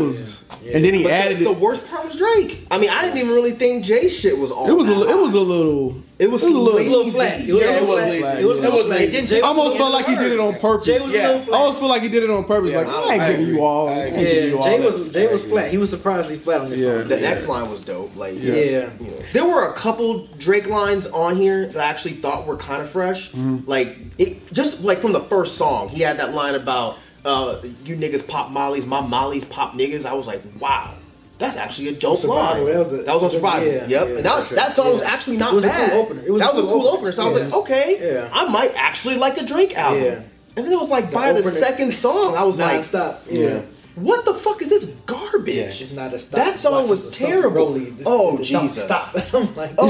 was, 0.62 0.72
and 0.72 0.84
then 0.84 0.94
he 0.94 1.02
But 1.02 1.10
added 1.12 1.38
the, 1.40 1.44
the 1.46 1.52
worst 1.52 1.84
part 1.88 2.04
was 2.04 2.14
Drake. 2.14 2.64
I 2.70 2.78
mean, 2.78 2.90
I 2.90 3.02
didn't 3.02 3.18
even 3.18 3.32
really 3.32 3.50
think 3.50 3.84
Jay 3.84 4.08
shit 4.08 4.38
was 4.38 4.52
all. 4.52 4.68
It 4.70 4.72
was 4.76 4.88
a, 4.88 4.92
that 4.92 4.98
li- 5.00 5.10
it 5.10 5.16
was 5.16 5.34
a 5.34 5.40
little. 5.40 6.00
It 6.18 6.30
was 6.30 6.42
a 6.42 6.46
little. 6.48 6.78
A 6.78 6.80
little 6.80 7.10
flat. 7.10 7.40
It 7.46 7.52
was 7.52 7.62
Yeah, 7.62 7.70
it 7.72 7.86
was 7.86 7.98
flat. 8.00 8.08
lazy. 8.08 8.24
It 8.42 8.46
was 8.46 8.58
a 8.58 8.64
It 8.64 8.72
was 8.72 8.86
flat. 8.86 8.98
lazy. 9.00 9.04
It 9.18 9.26
didn't- 9.28 9.44
I 9.44 9.48
almost 9.48 9.76
felt 9.76 9.92
like 9.92 10.06
he 10.06 10.14
did 10.14 10.32
it 10.32 10.40
on 10.40 10.54
purpose. 10.54 10.86
Jay 10.86 10.98
was 10.98 11.12
Yeah. 11.12 11.28
a 11.28 11.36
little 11.40 11.54
I 11.54 11.58
almost 11.58 11.78
feel 11.78 11.88
like 11.88 12.02
he 12.02 12.08
did 12.08 12.22
it 12.22 12.30
on 12.30 12.44
purpose. 12.44 12.70
Yeah, 12.70 12.78
like 12.78 12.88
I- 12.88 12.92
I 12.92 13.12
ain't 13.12 13.22
I 13.22 13.30
giving 13.32 13.48
you 13.48 13.62
all. 13.62 13.88
I 13.88 13.92
I 13.92 13.94
ain't 13.96 14.06
agree. 14.16 14.24
giving 14.24 14.42
you 14.44 14.50
Yeah, 14.50 14.56
all 14.56 14.62
Jay 14.62 14.78
that. 14.78 14.98
was 14.98 15.12
Jay 15.12 15.26
was 15.32 15.44
flat. 15.44 15.70
He 15.70 15.76
was 15.76 15.90
surprisingly 15.90 16.38
flat 16.38 16.60
on 16.62 16.70
this 16.70 16.80
Yeah. 16.80 16.98
song. 17.00 17.08
The 17.08 17.20
next 17.20 17.48
line 17.48 17.70
was 17.70 17.80
dope. 17.80 18.12
Like, 18.16 18.34
Yeah. 18.42 18.54
you 18.54 18.80
know. 18.80 19.12
there 19.34 19.44
were 19.44 19.66
a 19.66 19.72
couple 19.74 20.26
Drake 20.38 20.68
lines 20.70 21.06
on 21.08 21.36
here 21.36 21.66
that 21.66 21.76
I 21.82 21.84
actually 21.84 22.14
thought 22.14 22.46
were 22.46 22.56
kind 22.56 22.80
of 22.80 22.88
fresh. 22.88 23.30
Mm-hmm. 23.32 23.68
Like, 23.70 23.96
it 24.16 24.50
just 24.54 24.80
like 24.82 25.02
from 25.02 25.12
the 25.12 25.20
first 25.20 25.58
song, 25.58 25.88
he 25.90 26.00
had 26.00 26.18
that 26.18 26.32
line 26.34 26.54
about 26.54 26.96
uh, 27.26 27.56
"You 27.84 27.94
niggas 27.96 28.26
pop 28.26 28.50
mollies, 28.52 28.86
my 28.86 29.00
mollies 29.02 29.44
pop 29.44 29.74
niggas." 29.76 30.06
I 30.06 30.14
was 30.14 30.26
like, 30.26 30.40
wow. 30.60 30.94
That's 31.38 31.56
actually 31.56 31.88
a 31.88 31.92
dope 31.92 32.18
Survival, 32.18 32.64
line. 32.64 32.72
that 32.72 32.78
was 32.78 32.92
a- 32.92 33.10
on 33.12 33.30
Survivor. 33.30 33.66
yeah, 33.66 33.72
yep. 33.72 33.88
yeah, 33.88 34.02
and 34.16 34.24
that, 34.24 34.36
was, 34.38 34.46
sure. 34.48 34.56
that 34.56 34.74
song 34.74 34.94
was 34.94 35.02
actually 35.02 35.36
not 35.36 35.54
was 35.54 35.64
a 35.64 35.68
bad. 35.68 35.90
cool 35.90 36.00
opener. 36.00 36.22
It 36.24 36.30
was 36.32 36.40
that 36.40 36.52
a 36.52 36.56
was 36.56 36.64
a 36.64 36.66
cool 36.68 36.80
cool 36.80 36.88
opener. 36.88 37.12
So 37.12 37.22
I 37.22 37.26
was 37.32 37.40
like, 37.42 37.52
okay, 37.52 38.14
Yeah. 38.14 38.28
I 38.32 38.48
might 38.48 38.72
actually 38.74 39.16
like 39.16 39.36
a 39.36 39.44
Drake 39.44 39.76
album. 39.76 40.02
Yeah. 40.02 40.20
And 40.56 40.64
then 40.64 40.72
it 40.72 40.80
was 40.80 40.88
like 40.88 41.10
by 41.10 41.32
the 41.34 41.42
second 41.42 41.92
song, 41.92 42.34
I 42.36 42.42
was 42.44 42.58
like, 42.58 42.72
Non-stop. 42.76 43.24
Yeah. 43.28 43.60
what 43.96 44.24
the 44.24 44.32
fuck 44.32 44.62
is 44.62 44.70
this 44.70 44.86
garbage? 45.04 45.82
It's 45.82 45.92
not 45.92 46.14
a 46.14 46.18
stop. 46.18 46.32
That 46.42 46.58
song 46.58 46.88
was 46.88 47.10
terrible. 47.14 47.72
This- 47.74 48.06
Oh, 48.06 48.38
this 48.38 48.48
Jesus. 48.48 48.84
Stop. 48.84 49.14
I'm 49.34 49.54
like, 49.54 49.72
Oh. 49.78 49.88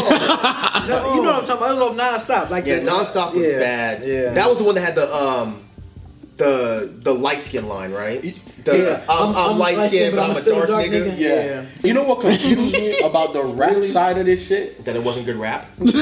you 1.14 1.22
know 1.22 1.32
what 1.32 1.42
I'm 1.42 1.46
talking 1.46 1.56
about? 1.56 1.70
It 1.70 1.74
was 1.74 1.80
off 1.82 1.96
non-stop. 1.96 2.50
Like 2.50 2.66
Yeah, 2.66 2.80
the- 2.80 2.90
nonstop 2.90 3.34
was 3.34 3.46
yeah, 3.46 3.58
bad. 3.58 4.04
Yeah, 4.06 4.30
that 4.32 4.48
was 4.48 4.58
the 4.58 4.64
one 4.64 4.74
that 4.74 4.80
had 4.82 4.94
the 4.96 5.14
um 5.14 5.58
the 6.36 6.92
the 7.02 7.14
light 7.14 7.42
skin 7.42 7.66
line, 7.66 7.92
right? 7.92 8.36
The, 8.64 8.76
Yeah. 8.78 9.04
I'm, 9.08 9.34
I'm, 9.34 9.58
light 9.58 9.88
skin, 9.88 10.14
but 10.14 10.22
I'm 10.30 10.36
a 10.36 10.40
still 10.40 10.66
dark, 10.66 10.84
nigga. 10.86 11.16
Yeah. 11.18 11.44
Yeah. 11.44 11.64
You 11.82 11.94
know 11.94 12.02
what 12.04 12.20
confused 12.20 12.72
me 12.72 12.98
about 13.04 13.32
the 13.32 13.42
rap 13.44 13.84
side 13.86 14.18
of 14.18 14.26
this 14.26 14.46
shit 14.46 14.84
That 14.84 14.96
it 14.96 15.02
wasn't 15.02 15.26
good 15.26 15.36
rap. 15.36 15.66
is 15.80 15.92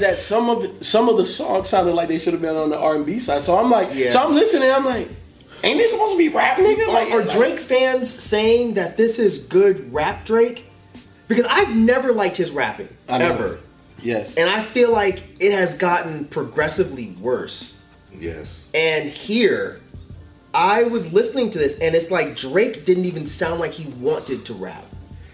that 0.00 0.16
some 0.18 0.50
of 0.50 0.86
some 0.86 1.08
of 1.08 1.16
the 1.16 1.24
songs 1.26 1.68
sounded 1.68 1.94
like 1.94 2.08
they 2.08 2.18
should 2.18 2.32
have 2.34 2.42
been 2.42 2.56
on 2.56 2.70
the 2.70 2.78
R 2.78 2.96
and 2.96 3.06
B 3.06 3.18
side. 3.20 3.42
So 3.42 3.58
I'm 3.58 3.70
like, 3.70 3.94
Yeah. 3.94 4.12
so 4.12 4.20
I'm 4.26 4.34
listening. 4.34 4.70
I'm 4.70 4.84
like, 4.84 5.08
ain't 5.62 5.78
this 5.78 5.90
supposed 5.90 6.12
to 6.12 6.18
be 6.18 6.28
rap, 6.28 6.58
nigga? 6.58 6.86
Like, 6.88 7.10
Are 7.10 7.22
like- 7.24 7.30
Drake 7.32 7.60
fans 7.60 8.22
saying 8.22 8.74
that 8.74 8.96
this 8.96 9.18
is 9.18 9.38
good 9.38 9.92
rap 9.92 10.24
Drake? 10.26 10.66
Because 11.26 11.46
I've 11.46 11.74
never 11.74 12.12
liked 12.12 12.36
his 12.36 12.50
rapping 12.50 12.88
I 13.08 13.18
ever, 13.22 13.60
Yes. 14.02 14.34
and 14.34 14.50
I 14.50 14.62
feel 14.62 14.92
like 14.92 15.22
it 15.40 15.52
has 15.52 15.72
gotten 15.72 16.26
progressively 16.26 17.16
worse. 17.18 17.73
Yes. 18.18 18.64
And 18.74 19.10
here, 19.10 19.80
I 20.52 20.84
was 20.84 21.12
listening 21.12 21.50
to 21.50 21.58
this, 21.58 21.76
and 21.78 21.94
it's 21.94 22.10
like 22.10 22.36
Drake 22.36 22.84
didn't 22.84 23.04
even 23.06 23.26
sound 23.26 23.60
like 23.60 23.72
he 23.72 23.88
wanted 23.96 24.44
to 24.46 24.54
rap. 24.54 24.84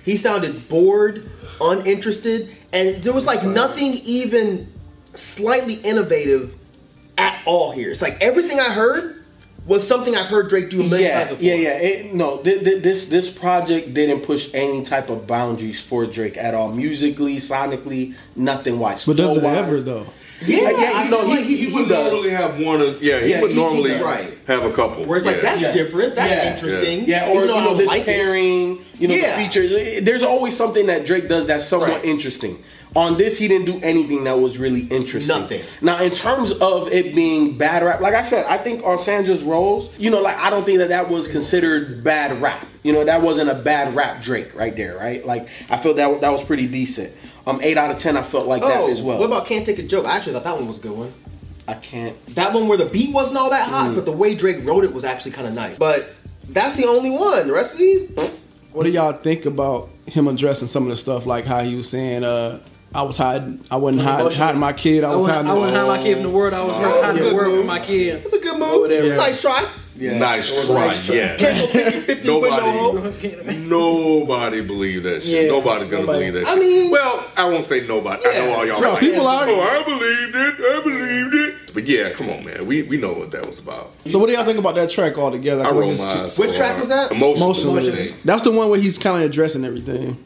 He 0.05 0.17
sounded 0.17 0.67
bored, 0.69 1.31
uninterested, 1.61 2.57
and 2.73 3.03
there 3.03 3.13
was 3.13 3.27
like 3.27 3.45
nothing 3.45 3.95
even 4.05 4.73
slightly 5.15 5.75
innovative 5.75 6.55
at 7.19 7.43
all 7.45 7.73
here. 7.73 7.91
It's 7.91 8.01
like 8.03 8.21
everything 8.23 8.59
I 8.59 8.71
heard 8.73 9.25
was 9.67 9.87
something 9.87 10.17
I've 10.17 10.27
heard 10.29 10.49
Drake 10.49 10.71
do 10.71 10.81
a 10.81 10.85
million 10.85 11.01
Yeah, 11.11 11.19
times 11.19 11.31
before. 11.31 11.45
yeah, 11.45 11.55
yeah. 11.55 11.73
It, 11.79 12.15
no, 12.15 12.39
th- 12.39 12.65
th- 12.65 12.83
this 12.83 13.07
this 13.07 13.29
project 13.29 13.93
didn't 13.93 14.23
push 14.23 14.49
any 14.55 14.83
type 14.83 15.11
of 15.11 15.27
boundaries 15.27 15.81
for 15.83 16.07
Drake 16.07 16.39
at 16.39 16.55
all. 16.55 16.73
Musically, 16.73 17.37
sonically, 17.37 18.15
nothing 18.35 18.79
wise. 18.79 19.05
But 19.05 19.19
does 19.19 19.37
it 19.37 19.45
ever 19.45 19.83
though? 19.83 20.07
Yeah, 20.43 20.71
yeah, 20.71 20.93
I 20.95 21.05
you 21.05 21.11
know, 21.11 21.23
he- 21.27 21.29
like 21.37 21.45
he- 21.45 21.57
He, 21.57 21.67
he 21.67 21.73
would 21.73 21.89
does. 21.89 22.11
normally 22.13 22.31
have 22.31 22.59
one 22.59 22.81
of 22.81 23.03
yeah. 23.03 23.21
He 23.21 23.31
Yeah, 23.31 23.41
would 23.43 23.51
he- 23.51 23.57
normally. 23.57 23.93
Right. 24.01 24.39
have 24.47 24.65
a 24.65 24.73
couple. 24.73 25.05
Where 25.05 25.17
it's 25.19 25.27
like 25.27 25.37
Yeah. 25.37 25.43
that's 25.43 25.61
Yeah. 25.63 25.73
different, 25.73 26.17
that's 26.17 26.63
interesting. 26.63 27.05
Yeah, 27.07 27.29
or 27.31 27.43
you 27.43 27.47
know, 27.47 27.63
don't 27.65 27.77
this 27.79 27.87
like 27.89 28.03
it. 28.03 28.07
pairing, 28.07 28.79
you 28.99 29.09
know, 29.09 29.15
the 29.15 29.33
feature. 29.37 30.01
There's 30.01 30.23
always 30.23 30.57
something 30.57 30.87
that 30.87 31.05
Drake 31.07 31.29
does 31.29 31.47
that's 31.47 31.67
somewhat 31.67 31.91
Right. 31.91 32.05
interesting. 32.05 32.63
On 32.97 33.17
this, 33.17 33.37
he 33.39 33.47
didn't 33.47 33.67
do 33.67 33.79
anything 33.85 34.25
that 34.25 34.41
was 34.41 34.59
really 34.59 34.81
interesting. 34.91 35.29
Nothing. 35.43 35.61
Now, 35.81 35.99
in 36.03 36.11
terms 36.11 36.51
of 36.53 36.93
it 36.93 37.15
being 37.15 37.57
bad 37.57 37.85
rap, 37.85 38.01
like 38.01 38.15
I 38.15 38.23
said, 38.23 38.47
I 38.49 38.57
think 38.57 38.83
on 38.85 38.99
Sandra's 38.99 39.45
Rose, 39.45 39.91
you 39.99 40.11
know, 40.11 40.21
like 40.21 40.37
I 40.39 40.51
don't 40.51 40.65
think 40.65 40.79
that 40.79 40.89
that 40.89 41.09
was 41.09 41.29
considered 41.29 42.03
bad 42.03 42.41
rap. 42.43 42.67
You 42.83 42.93
know, 42.93 43.05
that 43.05 43.23
wasn't 43.23 43.49
a 43.51 43.55
bad 43.55 43.95
rap 43.95 44.23
Drake 44.23 44.55
right 44.57 44.75
there, 44.77 44.97
right? 44.97 45.25
Like 45.25 45.47
I 45.69 45.77
feel 45.77 45.95
that 45.95 46.21
that 46.23 46.33
was 46.33 46.43
pretty 46.43 46.67
decent. 46.67 47.13
Um, 47.51 47.61
eight 47.63 47.77
out 47.77 47.91
of 47.91 47.99
ten, 47.99 48.17
I 48.17 48.23
felt 48.23 48.47
like 48.47 48.63
that 48.63 48.77
Oh, 48.81 48.91
as 48.91 49.03
well. 49.03 49.19
what 49.19 49.27
about 49.27 49.45
Can't 49.47 49.67
Take 49.67 49.79
a 49.81 49.83
Joke? 49.83 50.07
I 50.07 50.17
actually 50.17 50.35
thought 50.35 50.45
that 50.45 50.57
one 50.57 50.69
was 50.69 50.79
a 50.79 50.81
good 50.81 50.93
one. 50.93 51.13
I 51.67 51.75
can't. 51.75 52.15
That 52.37 52.53
one 52.53 52.69
where 52.69 52.79
the 52.79 52.85
beat 52.87 53.13
wasn't 53.13 53.37
all 53.39 53.51
that 53.51 53.67
Mm. 53.67 53.71
hot, 53.71 53.95
but 53.95 54.05
the 54.05 54.13
way 54.13 54.35
Drake 54.35 54.59
wrote 54.65 54.85
it 54.85 54.93
was 54.95 55.03
actually 55.05 55.33
kind 55.33 55.49
of 55.49 55.55
nice. 55.55 55.77
But 55.79 56.13
that's 56.49 56.77
the 56.77 56.87
only 56.87 57.11
one. 57.11 57.49
The 57.49 57.53
rest 57.53 57.73
of 57.73 57.79
these, 57.79 58.09
What 58.73 58.85
do 58.85 58.91
y'all 58.91 59.13
think 59.13 59.47
about 59.47 59.89
him 60.07 60.29
addressing 60.29 60.69
some 60.69 60.85
of 60.85 60.91
the 60.91 60.97
stuff 60.97 61.27
like 61.27 61.45
how 61.45 61.59
he 61.65 61.75
was 61.75 61.89
saying, 61.89 62.23
uh, 62.23 62.61
I 62.95 63.03
was 63.03 63.17
hiding, 63.17 63.61
I 63.69 63.77
wasn't 63.77 64.05
hiding, 64.05 64.21
Emotions. 64.21 64.39
hiding 64.39 64.61
my 64.61 64.73
kid, 64.73 65.03
I 65.03 65.09
I 65.09 65.17
was 65.17 65.23
wouldn't, 65.23 65.37
hiding. 65.37 65.51
I 65.51 65.55
wouldn't 65.55 65.77
hide 65.77 65.87
my 65.89 66.03
kid 66.03 66.15
from 66.15 66.23
the 66.23 66.29
world. 66.31 66.55
I 66.55 66.63
was 66.63 66.77
Oh, 66.77 67.03
hiding 67.03 67.25
the 67.25 67.35
word 67.35 67.49
move. 67.49 67.59
from 67.59 67.67
my 67.67 67.81
kid. 67.81 68.23
it's 68.25 68.33
a 68.33 68.39
good 68.39 68.59
move. 68.61 68.69
Over 68.69 68.89
there. 68.89 69.03
It's 69.03 69.13
a 69.13 69.17
nice 69.17 69.41
try. 69.41 69.67
Yeah. 70.01 70.19
Nice 70.19 70.51
It 70.51 70.67
try. 70.67 70.87
nice 70.87 71.07
try. 71.07 71.15
Yeah. 71.15 71.37
Can't 71.37 71.73
go 71.73 71.81
50 71.91 72.15
with. 72.15 72.25
Nobody, 72.25 73.57
nobody 73.59 74.61
believe 74.63 75.03
that 75.05 75.23
shit. 75.23 75.45
Yeah, 75.47 75.51
Nobody's 75.53 75.89
gonna 75.89 76.03
nobody. 76.03 76.31
believe 76.31 76.35
that 76.47 76.49
I 76.49 76.59
mean- 76.59 76.91
well, 76.91 77.25
I 77.37 77.45
won't 77.45 77.65
say 77.65 77.87
nobody. 77.87 78.27
I 78.27 78.39
know 78.39 78.53
all 78.55 78.67
y'all. 78.67 78.81
Bro, 78.81 78.91
like, 78.93 79.01
people 79.01 79.27
are- 79.27 79.49
Oh, 79.49 79.61
I 79.61 79.83
believed 79.83 80.35
it. 80.37 80.55
I 80.61 80.81
believed 80.83 81.35
it. 81.35 81.55
But 81.75 81.87
yeah, 81.87 82.11
come 82.13 82.31
on, 82.31 82.45
man. 82.45 82.67
We 82.67 82.83
we 82.83 82.97
know 82.97 83.13
what 83.13 83.31
that 83.33 83.47
was 83.47 83.59
about. 83.59 83.93
So 84.11 84.19
what 84.19 84.27
do 84.27 84.33
y'all 84.33 84.45
think 84.45 84.59
about 84.59 84.75
that 84.75 84.91
track 84.91 85.17
altogether? 85.19 85.63
I 85.63 85.67
Like, 85.67 85.75
roll 85.75 85.89
what 85.91 85.99
my 85.99 86.25
eyes. 86.25 86.33
so 86.35 86.43
Which 86.47 86.57
track 86.57 86.81
was 86.81 86.89
that? 86.89 87.13
Emotions. 87.13 87.61
Emotionless. 87.61 88.15
That's 88.25 88.43
the 88.43 88.51
one 88.53 88.69
where 88.71 88.81
he's 88.81 88.99
kind 88.99 89.23
of 89.23 89.31
addressing 89.31 89.65
everything. 89.65 90.17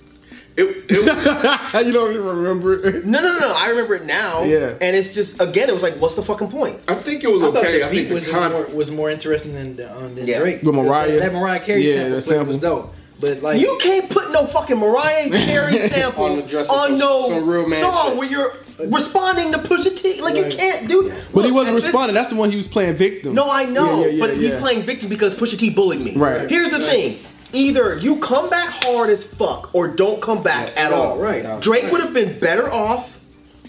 It, 0.57 0.87
it 0.89 0.91
you 1.87 1.93
don't 1.93 2.13
even 2.13 2.25
remember. 2.25 2.87
It. 2.87 3.05
No, 3.05 3.21
no, 3.21 3.33
no, 3.33 3.39
no. 3.41 3.55
I 3.57 3.71
remember 3.71 3.97
it 3.97 4.05
now. 4.05 4.45
Yeah. 4.45 4.75
And 4.81 4.95
it's 4.95 5.09
just 5.09 5.41
again, 5.41 5.69
it 5.69 5.73
was 5.73 5.83
like, 5.83 5.95
what's 5.97 6.15
the 6.15 6.23
fucking 6.23 6.49
point? 6.49 6.81
I 6.87 6.95
think 6.95 7.25
it 7.25 7.29
was 7.31 7.43
I 7.43 7.47
thought 7.47 7.57
okay. 7.57 7.79
the 7.81 7.87
I 7.87 7.91
beat 7.91 7.97
think 7.97 8.09
the 8.11 8.15
was, 8.15 8.25
just 8.25 8.37
con- 8.37 8.53
more, 8.53 8.67
was 8.67 8.91
more 8.91 9.11
interesting 9.11 9.55
than 9.55 9.81
um, 9.91 10.15
than 10.15 10.27
Yeah. 10.29 10.39
Drake. 10.39 10.63
With 10.63 10.75
Mariah? 10.77 11.13
That, 11.13 11.21
that 11.21 11.33
Mariah 11.33 11.61
Carey 11.61 11.89
Yeah, 11.89 11.95
sample, 11.95 12.17
that 12.17 12.23
flavor 12.25 12.45
was 12.45 12.59
dope. 12.59 12.93
But 13.21 13.43
like 13.43 13.61
You 13.61 13.79
can't 13.81 14.09
put 14.11 14.31
no 14.31 14.47
fucking 14.47 14.79
Mariah 14.79 15.29
Carey 15.31 15.89
sample 15.89 16.25
On 16.25 16.37
the 16.37 16.43
dress 16.43 16.69
on 16.69 16.99
no 16.99 17.29
some 17.29 17.49
real 17.49 17.69
man 17.69 17.81
song 17.81 18.09
shit. 18.11 18.17
where 18.19 18.29
you're 18.29 18.57
responding 18.89 19.53
to 19.53 19.59
Pusha 19.59 19.97
T. 19.97 20.21
Like 20.23 20.37
you 20.37 20.47
can't 20.57 20.89
do. 20.89 21.13
But 21.33 21.45
he 21.47 21.51
wasn't 21.53 21.77
at 21.77 21.83
this- 21.83 21.85
responding. 21.87 22.15
That's 22.15 22.31
the 22.31 22.37
one 22.37 22.51
he 22.53 22.57
was 22.57 22.69
playing 22.69 22.97
victim. 22.97 23.35
No, 23.35 23.51
I 23.51 23.65
know, 23.65 24.01
Yeah, 24.01 24.07
yeah, 24.07 24.13
yeah, 24.13 24.21
but 24.27 24.37
he's 24.37 24.55
playing 24.57 24.83
victim 24.83 25.09
because 25.09 25.33
Pusha 25.35 25.59
T 25.59 25.71
bullied 25.71 26.01
me. 26.01 26.15
Right. 26.17 26.49
Here's 26.51 26.71
the 26.71 26.79
thing. 26.81 27.19
Either 27.55 27.97
you 27.99 28.17
come 28.17 28.51
back 28.51 28.69
hard 28.85 29.11
as 29.11 29.25
fuck 29.25 29.75
or 29.75 29.89
don't 29.89 30.21
come 30.21 30.43
back 30.43 30.73
at 30.77 30.91
no, 30.91 30.97
all. 30.97 31.19
right. 31.19 31.61
Drake 31.61 31.91
would 31.93 32.01
have 32.01 32.13
been 32.13 32.39
better 32.39 32.71
off 32.73 33.11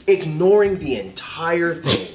ignoring 0.08 0.80
the 0.80 1.00
entire 1.00 1.76
thing. 1.82 2.08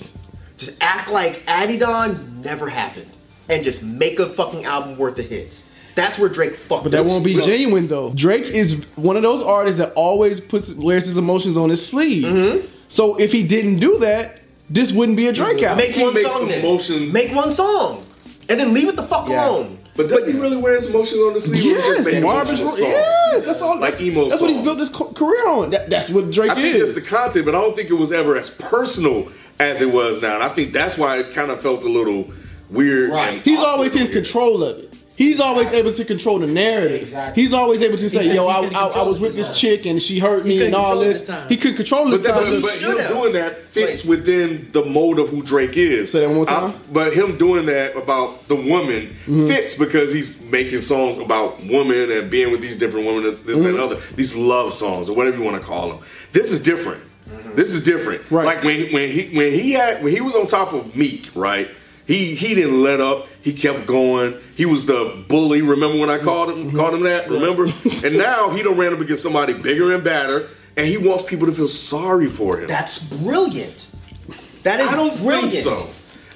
just 0.57 0.77
act 0.81 1.11
like 1.11 1.45
Adidon 1.47 2.37
never 2.45 2.69
happened. 2.69 3.11
And 3.49 3.65
just 3.65 3.83
make 3.83 4.21
a 4.21 4.29
fucking 4.35 4.65
album 4.65 4.97
worth 4.97 5.19
of 5.19 5.25
hits. 5.25 5.65
That's 5.97 6.19
where 6.21 6.29
Drake 6.29 6.55
fucked 6.55 6.85
But 6.85 6.93
that 6.93 7.05
won't 7.05 7.25
be 7.25 7.35
So- 7.35 7.45
genuine 7.47 7.89
though. 7.89 8.13
Drake 8.15 8.45
is 8.45 8.75
one 8.97 9.17
of 9.17 9.23
those 9.23 9.43
artists 9.43 9.79
that 9.79 9.93
always 9.95 10.41
puts 10.41 10.69
wears 10.69 11.05
his 11.05 11.17
emotions 11.17 11.57
on 11.57 11.69
his 11.71 11.85
sleeve. 11.85 12.25
Mm-hmm. 12.25 12.67
So 12.89 13.17
if 13.17 13.33
he 13.33 13.43
didn't 13.43 13.81
do 13.81 13.99
that, 14.01 14.39
this 14.69 14.93
wouldn't 14.93 15.17
be 15.17 15.27
a 15.27 15.33
Drake 15.33 15.63
album. 15.63 15.79
Make 15.79 15.97
one 15.97 16.15
make 16.15 16.27
song 16.27 16.49
then. 16.49 17.13
Make 17.13 17.35
one 17.35 17.53
song. 17.53 18.07
And 18.49 18.59
then 18.61 18.73
leave 18.73 18.89
it 18.89 18.95
the 18.97 19.03
fuck 19.07 19.29
Yeah. 19.29 19.49
alone. 19.49 19.79
But 20.09 20.09
does 20.09 20.27
he 20.27 20.39
really 20.39 20.57
wear 20.57 20.75
his 20.77 20.87
emotions 20.87 21.21
on 21.21 21.35
the 21.35 21.41
sleeve? 21.41 21.65
or 21.65 21.79
Yes, 21.79 21.97
just 21.99 22.11
make 22.11 22.23
Marvin's 22.23 22.61
emotional 22.61 22.77
songs? 22.77 22.91
yes, 22.91 23.45
that's 23.47 23.63
all. 23.63 23.79
Like 23.81 23.93
that's, 23.93 24.03
emo 24.03 24.29
That's 24.29 24.41
what 24.41 24.51
he's 24.51 24.63
built 24.63 24.79
his 24.79 24.89
career 24.89 25.49
on. 25.49 25.71
That, 25.71 25.91
that's 25.91 26.11
what 26.11 26.31
Drake 26.31 26.51
I 26.51 26.55
think 26.55 26.75
is. 26.75 26.81
just 26.81 26.95
the 26.95 27.03
content, 27.03 27.45
but 27.45 27.55
I 27.55 27.61
don't 27.61 27.75
think 27.77 27.91
it 27.91 27.95
was 27.95 28.13
ever 28.13 28.37
as 28.37 28.51
personal 28.51 29.31
as 29.59 29.81
it 29.83 29.91
was 29.93 30.21
now. 30.23 30.35
And 30.35 30.43
I 30.43 30.49
think 30.49 30.73
that's 30.73 30.97
why 30.97 31.19
it 31.19 31.33
kind 31.33 31.51
of 31.51 31.61
felt 31.61 31.85
a 31.85 31.89
little 31.89 32.31
weird. 32.71 33.11
Right. 33.11 33.43
he's 33.43 33.59
always 33.59 33.95
in 33.95 34.09
control 34.09 34.63
of 34.63 34.79
it. 34.79 34.90
He's 35.21 35.39
always 35.39 35.69
able 35.69 35.93
to 35.93 36.05
control 36.07 36.39
the 36.39 36.47
narrative. 36.47 37.03
Exactly. 37.03 37.43
He's 37.43 37.53
always 37.53 37.83
able 37.83 37.99
to 37.99 38.09
say, 38.09 38.19
couldn't- 38.21 38.35
"Yo, 38.35 38.47
I, 38.47 38.69
I, 38.69 38.87
I 38.87 39.03
was 39.03 39.21
with 39.21 39.35
this 39.35 39.49
this 39.49 39.49
time. 39.49 39.57
chick 39.57 39.85
and 39.85 40.01
she 40.01 40.19
hurt 40.19 40.47
me 40.47 40.65
and 40.65 40.75
all 40.75 40.99
this." 40.99 41.19
this 41.19 41.29
time. 41.29 41.47
He 41.51 41.59
could 41.59 41.77
control 41.77 42.05
But, 42.05 42.13
his 42.13 42.23
that, 42.23 42.33
time. 42.33 42.45
but, 42.45 42.63
but 42.63 42.73
him 42.73 42.79
should've. 42.93 43.09
doing 43.09 43.33
that 43.35 43.63
fits 43.65 44.03
within 44.03 44.71
the 44.73 44.83
mold 44.83 45.19
of 45.19 45.29
who 45.29 45.43
Drake 45.43 45.77
is. 45.77 46.11
Say 46.13 46.21
that 46.21 46.29
one 46.29 46.37
more 46.37 46.51
I- 46.51 46.73
but 46.91 47.13
him 47.13 47.37
doing 47.37 47.67
that 47.67 47.95
about 47.97 48.49
the 48.49 48.57
woman 48.57 49.09
Mm-hmm. 49.27 49.47
fits 49.47 49.75
because 49.75 50.11
he's 50.11 50.41
making 50.47 50.81
songs 50.81 51.19
about 51.19 51.63
women 51.67 52.11
and 52.11 52.31
being 52.31 52.51
with 52.51 52.63
these 52.63 52.77
different 52.77 53.05
women, 53.07 53.25
this, 53.25 53.37
this 53.45 53.59
and 53.59 53.67
Mm-hmm. 53.67 53.83
other, 53.83 54.01
these 54.15 54.35
love 54.35 54.73
songs 54.73 55.11
or 55.11 55.15
whatever 55.15 55.37
you 55.37 55.43
want 55.45 55.57
to 55.61 55.63
call 55.63 55.89
them. 55.91 55.99
This 56.33 56.51
is 56.51 56.61
different. 56.61 57.03
This 57.57 57.75
is 57.75 57.85
different. 57.85 58.23
Right. 58.31 58.47
Like 58.47 58.65
when 58.65 58.91
when 58.91 59.09
he 59.11 59.29
when 59.37 59.53
he 59.53 59.73
had 59.73 60.03
when 60.03 60.15
he 60.15 60.23
was 60.23 60.35
on 60.35 60.47
top 60.47 60.73
of 60.73 60.97
Meek, 60.97 61.29
right? 61.35 61.71
He 62.11 62.35
he 62.35 62.57
didn't 62.57 62.83
let 62.83 63.01
up. 63.01 63.29
He 63.41 63.53
kept 63.53 63.87
going. 63.87 64.37
He 64.57 64.67
was 64.67 64.85
the 64.85 65.25
bully. 65.29 65.63
Remember 65.63 65.97
when 65.97 66.11
I 66.11 66.17
mm-hmm. 66.17 66.25
called 66.25 66.51
him 66.51 66.67
mm-hmm. 66.67 66.77
called 66.77 66.95
him 66.95 67.03
that? 67.05 67.31
Remember? 67.31 67.67
and 68.05 68.19
now 68.19 68.51
he 68.51 68.65
don't 68.65 68.77
ran 68.77 68.93
up 68.93 68.99
against 68.99 69.23
somebody 69.23 69.53
bigger 69.53 69.93
and 69.95 70.03
badder, 70.03 70.51
and 70.77 70.89
he 70.89 70.97
wants 70.97 71.23
people 71.23 71.47
to 71.47 71.53
feel 71.53 71.69
sorry 71.69 72.27
for 72.27 72.59
him. 72.59 72.67
That's 72.67 72.99
brilliant. 72.99 73.87
That 74.65 74.81
is 74.81 74.89
I 74.89 74.97
don't 74.97 75.17
brilliant. 75.19 75.53
think 75.53 75.65
so. 75.65 75.89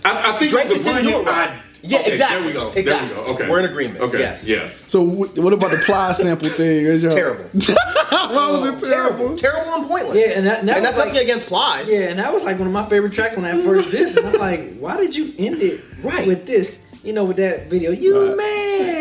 I, 0.04 0.36
I 0.36 0.38
think 0.38 0.52
Drake 0.52 0.68
the 0.68 0.74
didn't 0.74 0.84
do 0.84 0.92
brilliant. 0.92 1.26
it 1.26 1.30
right. 1.30 1.50
I- 1.50 1.62
Yeah, 1.82 1.98
okay, 1.98 2.12
exactly. 2.12 2.38
There 2.38 2.46
we 2.46 2.52
go. 2.52 2.72
Exactly. 2.72 3.08
There 3.08 3.18
we 3.18 3.24
go. 3.24 3.32
Okay, 3.34 3.50
We're 3.50 3.58
in 3.58 3.64
agreement. 3.64 4.00
Okay. 4.00 4.18
Yes. 4.20 4.46
Yeah. 4.46 4.70
So 4.86 5.04
wh- 5.04 5.36
what 5.36 5.52
about 5.52 5.72
the 5.72 5.78
Plies 5.78 6.18
sample 6.18 6.50
thing? 6.50 7.00
Terrible. 7.10 7.50
Why 8.34 8.50
was 8.50 8.62
it 8.66 8.86
terrible? 8.86 9.36
terrible. 9.36 9.36
Terrible 9.36 9.74
and 9.74 9.86
pointless. 9.88 10.16
Yeah, 10.18 10.32
and 10.36 10.46
that- 10.46 10.58
and 10.60 10.68
that 10.68 10.76
and 10.78 10.84
that's 10.86 10.96
was 10.96 11.04
nothing 11.04 11.14
like- 11.14 11.22
against 11.24 11.46
Plies. 11.46 11.86
Yeah, 11.88 11.98
and 12.10 12.18
that 12.18 12.32
was 12.32 12.42
like 12.42 12.58
one 12.58 12.66
of 12.68 12.72
my 12.74 12.86
favorite 12.86 13.12
tracks 13.12 13.36
when 13.36 13.44
I 13.44 13.60
first 13.60 13.90
this, 13.90 14.16
and 14.16 14.26
I'm 14.26 14.34
like, 14.34 14.76
why 14.78 14.96
did 14.96 15.14
you 15.16 15.32
end 15.38 15.62
it 15.62 15.82
Right. 16.02 16.26
with 16.26 16.46
this? 16.46 16.78
You 17.02 17.12
know, 17.12 17.24
with 17.24 17.36
that 17.36 17.68
video, 17.68 17.90
you 17.90 18.28
Right. 18.34 18.36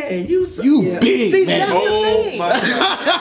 man, 0.09 0.27
you 0.27 0.45
so, 0.45 0.61
You 0.61 0.81
yeah. 0.83 0.99
big 0.99 1.31
See, 1.31 1.45
man. 1.45 1.59
that's 1.59 1.71
the 1.71 1.77
Oh 1.79 2.03
thing. 2.23 2.37
my. 2.37 2.49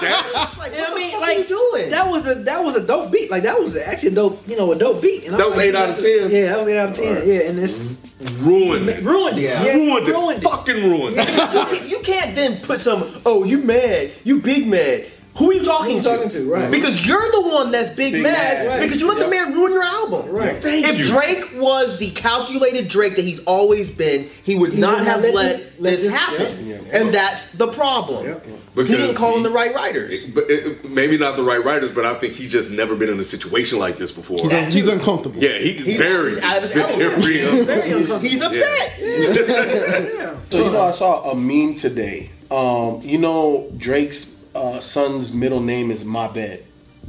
That's, 0.02 0.58
Like, 0.58 0.72
Yeah, 0.74 0.90
what 0.90 0.92
I 0.92 0.94
mean, 0.96 1.20
like 1.20 1.46
doing? 1.48 1.88
that 1.90 2.10
was 2.10 2.26
a 2.26 2.34
that 2.34 2.64
was 2.64 2.74
a 2.74 2.80
dope 2.80 3.12
beat. 3.12 3.30
Like 3.30 3.44
that 3.44 3.60
was 3.60 3.76
actually 3.76 4.08
a 4.08 4.14
dope, 4.16 4.48
you 4.48 4.56
know, 4.56 4.72
a 4.72 4.76
dope 4.76 5.00
beat. 5.00 5.24
And 5.24 5.34
I'm 5.34 5.38
That 5.38 5.48
was 5.50 5.56
like, 5.56 5.66
eight 5.68 5.76
out 5.76 5.90
of 5.90 5.96
that's 5.96 6.02
10? 6.02 6.30
Yeah, 6.32 6.46
that 6.46 6.58
was 6.58 6.68
eight 6.68 6.78
out 6.78 6.90
of 6.90 6.96
ten. 6.96 7.28
Yeah, 7.28 7.40
and 7.48 7.58
this 7.58 7.86
mm-hmm. 7.86 8.44
ruined 8.48 8.88
it. 8.88 9.04
ruined 9.04 9.38
it. 9.38 9.42
Yeah. 9.42 9.64
Yeah, 9.64 9.74
ruined 9.74 10.08
it. 10.08 10.10
ruined 10.10 10.38
it. 10.42 10.44
Fucking 10.50 10.76
ruined 10.76 11.16
it. 11.16 11.28
you, 11.28 11.34
can't, 11.36 11.88
you 11.88 11.98
can't 12.00 12.34
then 12.34 12.60
put 12.62 12.80
some, 12.80 13.20
oh, 13.24 13.44
you 13.44 13.58
mad, 13.58 14.10
you 14.24 14.40
big 14.40 14.66
mad. 14.66 15.06
Who 15.38 15.50
are 15.50 15.54
you 15.54 15.64
talking 15.64 15.96
you 15.96 16.02
to? 16.02 16.08
talking 16.08 16.28
to? 16.30 16.50
Right. 16.52 16.70
Because 16.70 17.06
you're 17.06 17.30
the 17.30 17.40
one 17.40 17.70
that's 17.72 17.88
big, 17.88 18.12
Big 18.12 18.22
mad, 18.22 18.32
mad, 18.32 18.66
right. 18.66 18.80
because 18.80 19.00
you 19.00 19.08
let 19.08 19.18
the 19.18 19.28
man 19.28 19.54
ruin 19.54 19.72
your 19.72 19.82
album. 19.82 20.28
Right. 20.28 20.62
Thank 20.62 20.86
if 20.86 20.98
you. 20.98 21.06
Drake 21.06 21.50
was 21.54 21.96
the 21.98 22.10
calculated 22.10 22.88
Drake 22.88 23.16
that 23.16 23.24
he's 23.24 23.38
always 23.40 23.90
been, 23.90 24.28
he 24.44 24.56
would 24.56 24.74
He 24.74 24.80
not 24.80 24.98
would 24.98 25.06
have 25.08 25.22
not 25.22 25.32
let 25.32 25.34
let, 25.34 25.56
this- 25.56 25.72
let 25.80 25.90
this, 25.90 26.02
this- 26.02 26.12
happen. 26.14 26.66
yeah. 26.66 26.76
And 26.92 27.14
that's 27.14 27.50
the 27.52 27.68
problem. 27.68 28.26
Yep. 28.26 28.44
He 28.46 28.50
didn't 28.84 29.00
Because 29.08 29.16
call 29.16 29.36
in 29.38 29.42
the 29.42 29.50
right 29.50 29.74
writers. 29.74 30.26
But 30.26 30.50
it, 30.50 30.84
maybe 30.84 31.16
not 31.16 31.36
the 31.36 31.42
right 31.42 31.62
writers, 31.64 31.90
but 31.90 32.04
I 32.04 32.14
think 32.14 32.34
he's 32.34 32.52
just 32.52 32.70
never 32.70 32.94
been 32.94 33.08
in 33.08 33.18
a 33.18 33.24
situation 33.24 33.78
like 33.78 33.96
this 33.96 34.10
before. 34.10 34.38
He's, 34.42 34.52
un- 34.52 34.70
he's 34.70 34.88
uncomfortable. 34.88 35.42
Yeah, 35.42 35.56
he's, 35.58 35.82
He's- 35.82 35.98
very, 35.98 36.32
he's 36.34 36.40
out 36.42 36.62
of 36.62 36.70
his 36.70 36.76
element. 36.82 37.22
very, 37.22 37.46
uh, 37.46 37.64
Very 37.64 37.90
uncomfortable. 37.92 38.18
He's 38.20 38.42
upset. 38.42 38.98
yeah. 39.00 40.36
So 40.50 40.66
you 40.66 40.70
know, 40.70 40.82
I 40.82 40.90
saw 40.90 41.30
a 41.30 41.34
meme 41.34 41.76
today. 41.76 42.30
Um, 42.50 43.00
you 43.02 43.16
know, 43.16 43.70
Drake's 43.78 44.26
uh, 44.54 44.80
son's 44.80 45.32
middle 45.32 45.60
name 45.60 45.90
is 45.90 46.04
My 46.04 46.28
Bed. 46.28 46.64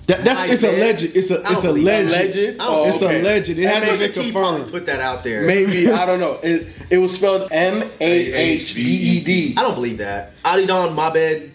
That, 0.07 0.23
that's 0.25 0.39
My 0.39 0.47
it's 0.53 0.61
bad. 0.61 0.73
alleged. 0.73 1.15
It's 1.15 1.29
a 1.29 1.41
don't 1.41 1.51
it's 1.53 1.61
believe 1.61 1.85
that. 1.85 2.05
alleged. 2.05 2.35
Alleged? 2.35 2.59
I 2.61 2.87
It's 2.89 3.03
okay. 3.03 3.19
alleged. 3.21 3.49
It 3.51 3.57
hasn't 3.65 4.11
Pusha 4.11 4.13
been 4.15 4.23
T 4.25 4.31
probably 4.33 4.59
confirmed. 4.61 4.71
put 4.73 4.85
that 4.87 4.99
out 4.99 5.23
there. 5.23 5.43
Maybe 5.43 5.89
I 5.89 6.05
don't 6.05 6.19
know. 6.19 6.33
It, 6.43 6.67
it 6.89 6.97
was 6.97 7.13
spelled 7.13 7.47
M 7.51 7.89
A 8.01 8.33
H 8.33 8.75
B 8.75 8.81
E 8.81 9.19
D. 9.23 9.53
I 9.57 9.61
don't 9.61 9.75
believe 9.75 9.99
that. 9.99 10.33
Adidon, 10.43 10.93
my 10.93 11.09
bed. 11.09 11.51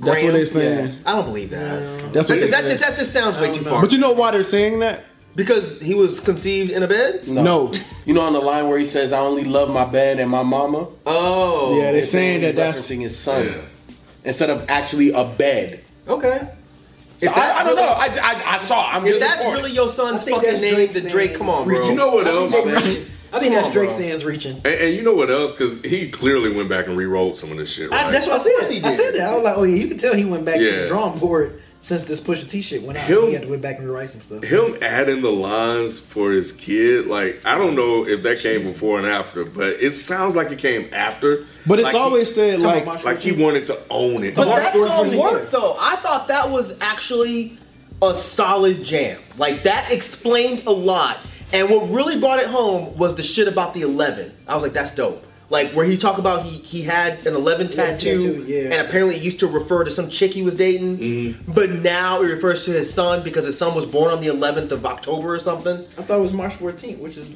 That's 0.00 0.22
what 0.22 0.32
they're 0.32 0.46
saying. 0.46 0.98
I 1.04 1.12
don't 1.12 1.26
believe 1.26 1.50
that. 1.50 1.60
That's 1.60 1.90
That, 1.90 2.14
what 2.14 2.28
they're 2.28 2.48
that, 2.48 2.64
saying. 2.64 2.80
that 2.80 2.96
just 2.96 3.12
sounds 3.12 3.36
way 3.38 3.52
too 3.52 3.64
far. 3.64 3.82
But 3.82 3.92
you 3.92 3.98
know 3.98 4.12
why 4.12 4.30
they're 4.30 4.44
saying 4.46 4.78
that? 4.78 5.04
because 5.36 5.80
he 5.80 5.94
was 5.94 6.18
conceived 6.18 6.70
in 6.72 6.82
a 6.82 6.88
bed. 6.88 7.28
No. 7.28 7.72
You 8.04 8.14
know, 8.14 8.22
on 8.22 8.32
the 8.32 8.40
line 8.40 8.66
where 8.68 8.78
he 8.78 8.84
says, 8.84 9.12
"I 9.12 9.20
only 9.20 9.44
love 9.44 9.70
my 9.70 9.84
bed 9.84 10.18
and 10.18 10.28
my 10.30 10.42
mama." 10.42 10.88
Oh, 11.06 11.78
Yeah, 11.80 11.92
they're 11.92 12.04
saying 12.04 12.40
that 12.40 12.46
he's 12.48 12.56
that's 12.56 12.78
referencing 12.80 13.00
his 13.02 13.16
son 13.18 13.46
Yeah. 13.46 13.60
Instead 14.24 14.50
of 14.50 14.64
actually 14.68 15.10
a 15.12 15.24
bed. 15.24 15.82
okay. 16.08 16.48
So 17.22 17.28
I, 17.28 17.32
I 17.60 17.64
don't 17.64 17.74
really- 17.76 17.82
know. 17.82 17.92
I, 17.92 18.06
I, 18.06 18.54
I 18.54 18.58
saw. 18.58 18.90
I'm 18.90 19.04
If 19.06 19.20
that's 19.20 19.38
reporting. 19.40 19.62
really 19.62 19.74
your 19.74 19.90
son's 19.90 20.22
fucking 20.24 20.40
that's 20.42 20.60
name, 20.62 20.74
Drake's 20.74 20.94
then 20.94 21.04
Drake, 21.08 21.34
come 21.34 21.50
on, 21.50 21.66
bro. 21.68 21.86
You 21.86 21.94
know 21.94 22.10
what 22.12 22.26
else? 22.26 22.54
I 22.54 22.58
And, 23.36 23.42
think 23.42 23.52
Come 23.52 23.52
that's 23.52 23.66
on, 23.66 23.72
Drake 23.72 23.88
bro. 23.90 23.98
stands 23.98 24.24
reaching. 24.24 24.60
and 24.64 24.96
you 24.96 25.02
know 25.02 25.12
what 25.12 25.30
else? 25.30 25.52
Because 25.52 25.82
he 25.82 26.08
clearly 26.08 26.50
went 26.50 26.70
back 26.70 26.86
and 26.88 26.96
rewrote 26.96 27.36
some 27.36 27.52
of 27.52 27.58
this 27.58 27.68
shit, 27.70 27.92
I, 27.92 28.04
right? 28.04 28.10
that's 28.10 28.26
what 28.26 28.32
I 28.32 28.36
Of 28.38 28.42
course 28.44 28.68
said. 28.72 28.84
I 28.86 28.94
said 28.94 29.14
that. 29.16 29.30
I 29.30 29.34
was 29.34 29.42
like, 29.44 29.56
oh 29.58 29.64
yeah, 29.64 29.76
you 29.76 29.86
can 29.86 29.98
tell 29.98 30.14
he 30.14 30.24
went 30.24 30.46
back 30.46 30.56
to 30.56 30.64
the 30.80 30.86
drawing 30.86 31.18
board 31.18 31.62
since 31.82 32.04
this 32.04 32.20
push 32.20 32.42
Pusha 32.44 32.48
T 32.50 32.62
shit 32.62 32.82
went 32.82 32.98
out. 32.98 33.06
He'll- 33.06 33.26
he 33.26 33.32
had 33.32 33.42
to 33.42 33.48
go 33.48 33.56
back 33.56 33.78
and 33.78 33.86
rewrite 33.86 34.10
some 34.10 34.20
stuff. 34.20 34.42
Him 34.44 34.76
adding 34.82 35.22
the 35.22 35.30
lines 35.32 35.98
for 35.98 36.30
his 36.32 36.52
kid, 36.52 37.06
like 37.06 37.40
I 37.44 37.56
don't 37.56 37.74
know 37.74 38.06
if 38.06 38.22
that 38.22 38.38
came 38.40 38.62
before 38.62 38.98
and 38.98 39.06
after, 39.06 39.44
but 39.44 39.76
it 39.80 39.92
sounds 39.94 40.34
like 40.34 40.50
it 40.50 40.58
came 40.58 40.88
after. 40.92 41.46
But 41.66 41.78
it's 41.78 41.86
Like 41.86 41.94
he- 41.94 42.00
always 42.00 42.34
said 42.34 42.60
like 42.60 42.86
like 43.04 43.20
he 43.20 43.32
wanted 43.32 43.66
to 43.68 43.78
own 43.90 44.24
it. 44.24 44.34
But 44.34 44.46
Mark 44.48 44.62
that 44.62 44.74
Gordon 44.74 45.10
song 45.10 45.16
worked 45.18 45.52
though. 45.52 45.76
I 45.78 45.96
thought 45.96 46.28
that 46.28 46.50
was 46.50 46.74
actually 46.80 47.58
a 48.02 48.14
solid 48.14 48.82
jam. 48.84 49.18
Like 49.38 49.62
that 49.64 49.90
explained 49.92 50.62
a 50.66 50.72
lot. 50.72 51.18
And 51.52 51.68
what 51.68 51.90
really 51.90 52.18
brought 52.20 52.38
it 52.38 52.46
home 52.46 52.96
was 52.96 53.16
the 53.16 53.24
shit 53.24 53.48
about 53.48 53.74
the 53.74 53.80
11. 53.80 54.32
I 54.46 54.54
was 54.54 54.62
like, 54.62 54.72
that's 54.72 54.92
dope. 54.94 55.24
Like 55.50 55.72
where 55.72 55.84
he 55.84 55.96
talked 55.96 56.18
about 56.20 56.44
he 56.44 56.58
he 56.58 56.82
had 56.82 57.26
an 57.26 57.34
11 57.34 57.66
Yeah, 57.68 57.72
tattoo, 57.74 58.22
tattoo, 58.38 58.44
yeah. 58.46 58.58
and 58.72 58.86
apparently 58.86 59.16
it 59.16 59.22
used 59.22 59.40
to 59.40 59.48
refer 59.48 59.82
to 59.84 59.90
some 59.90 60.08
chick 60.08 60.30
he 60.32 60.42
was 60.42 60.54
dating, 60.54 60.98
Mm-hmm. 60.98 61.52
but 61.52 61.70
now 61.70 62.22
it 62.22 62.26
refers 62.26 62.64
to 62.66 62.70
his 62.72 62.92
son 62.94 63.22
because 63.24 63.44
his 63.44 63.58
son 63.58 63.74
was 63.74 63.84
born 63.84 64.12
on 64.12 64.20
the 64.20 64.28
11th 64.28 64.70
of 64.70 64.86
October 64.86 65.34
or 65.34 65.40
something. 65.40 65.84
I 65.98 66.02
thought 66.02 66.18
it 66.18 66.22
was 66.22 66.32
March 66.32 66.52
14th, 66.58 66.98
which 66.98 67.16
is 67.16 67.28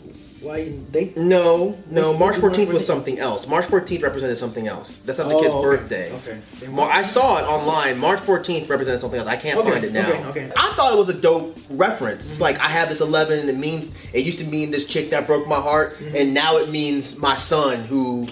why 0.45 0.59
you, 0.59 0.87
they. 0.93 1.13
No, 1.17 1.77
no, 1.91 2.13
What's- 2.13 2.21
March 2.21 2.37
14th 2.57 2.73
was 2.73 2.87
something 2.87 3.19
else. 3.19 3.47
March 3.47 3.67
14th 3.67 4.03
represented 4.03 4.39
something 4.39 4.69
else. 4.69 4.99
That's 5.05 5.19
not 5.19 5.29
the 5.29 5.35
Oh, 5.37 5.41
kid's 5.43 5.55
okay. 5.55 5.63
birthday. 5.67 6.13
Okay. 6.13 6.69
Mar- 6.69 6.91
I 6.91 7.03
saw 7.03 7.39
it 7.39 7.45
online. 7.49 7.99
March 7.99 8.21
14th 8.21 8.69
represented 8.69 9.01
something 9.01 9.19
else. 9.19 9.29
I 9.29 9.37
can't 9.37 9.59
Okay, 9.59 9.71
find 9.71 9.85
it 9.85 9.93
now. 9.93 10.09
okay, 10.11 10.25
okay. 10.25 10.53
I 10.57 10.73
thought 10.75 10.93
it 10.93 10.97
was 10.99 11.09
a 11.09 11.15
dope 11.15 11.59
reference. 11.71 12.31
It's 12.31 12.41
like 12.41 12.59
I 12.61 12.69
have 12.69 12.89
this 12.89 13.01
11 13.01 13.41
and 13.41 13.49
it 13.51 13.57
means 13.57 13.89
it 14.13 14.25
used 14.25 14.39
to 14.39 14.45
mean 14.45 14.71
this 14.71 14.85
chick 14.87 15.11
that 15.11 15.27
broke 15.27 15.47
my 15.49 15.61
heart 15.61 15.99
Mm-hmm. 15.99 16.17
and 16.17 16.35
now 16.35 16.59
it 16.59 16.69
means 16.71 17.17
my 17.17 17.37
son 17.37 17.85
who 17.87 18.29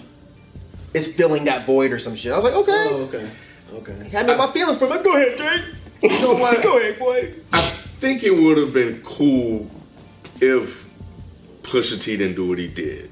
is 0.95 1.07
filling 1.07 1.45
that 1.45 1.65
void 1.65 1.93
or 1.93 1.99
some 1.99 2.15
shit. 2.15 2.33
I 2.33 2.37
was 2.37 2.45
like, 2.45 2.55
okay. 2.55 2.87
Oh, 2.91 3.03
okay. 3.05 3.29
Okay. 3.73 4.09
Had 4.11 4.27
me 4.27 4.35
my 4.35 4.51
feelings 4.53 4.77
for 4.77 4.87
like, 4.87 5.03
go 5.03 5.17
ahead, 5.17 5.39
Jake. 5.39 6.11
You 6.13 6.21
know 6.21 6.35
what? 6.43 6.63
go 6.63 6.79
ahead, 6.79 6.99
boy. 6.99 7.33
I 7.53 7.71
think 8.01 8.23
it 8.25 8.31
would 8.37 8.59
have 8.59 8.73
been 8.75 9.01
cool 9.03 9.71
if 10.41 10.87
Pusha 11.73 12.01
T 12.01 12.17
didn't 12.17 12.37
do 12.37 12.47
what 12.47 12.59
he 12.59 12.69
did. 12.69 13.11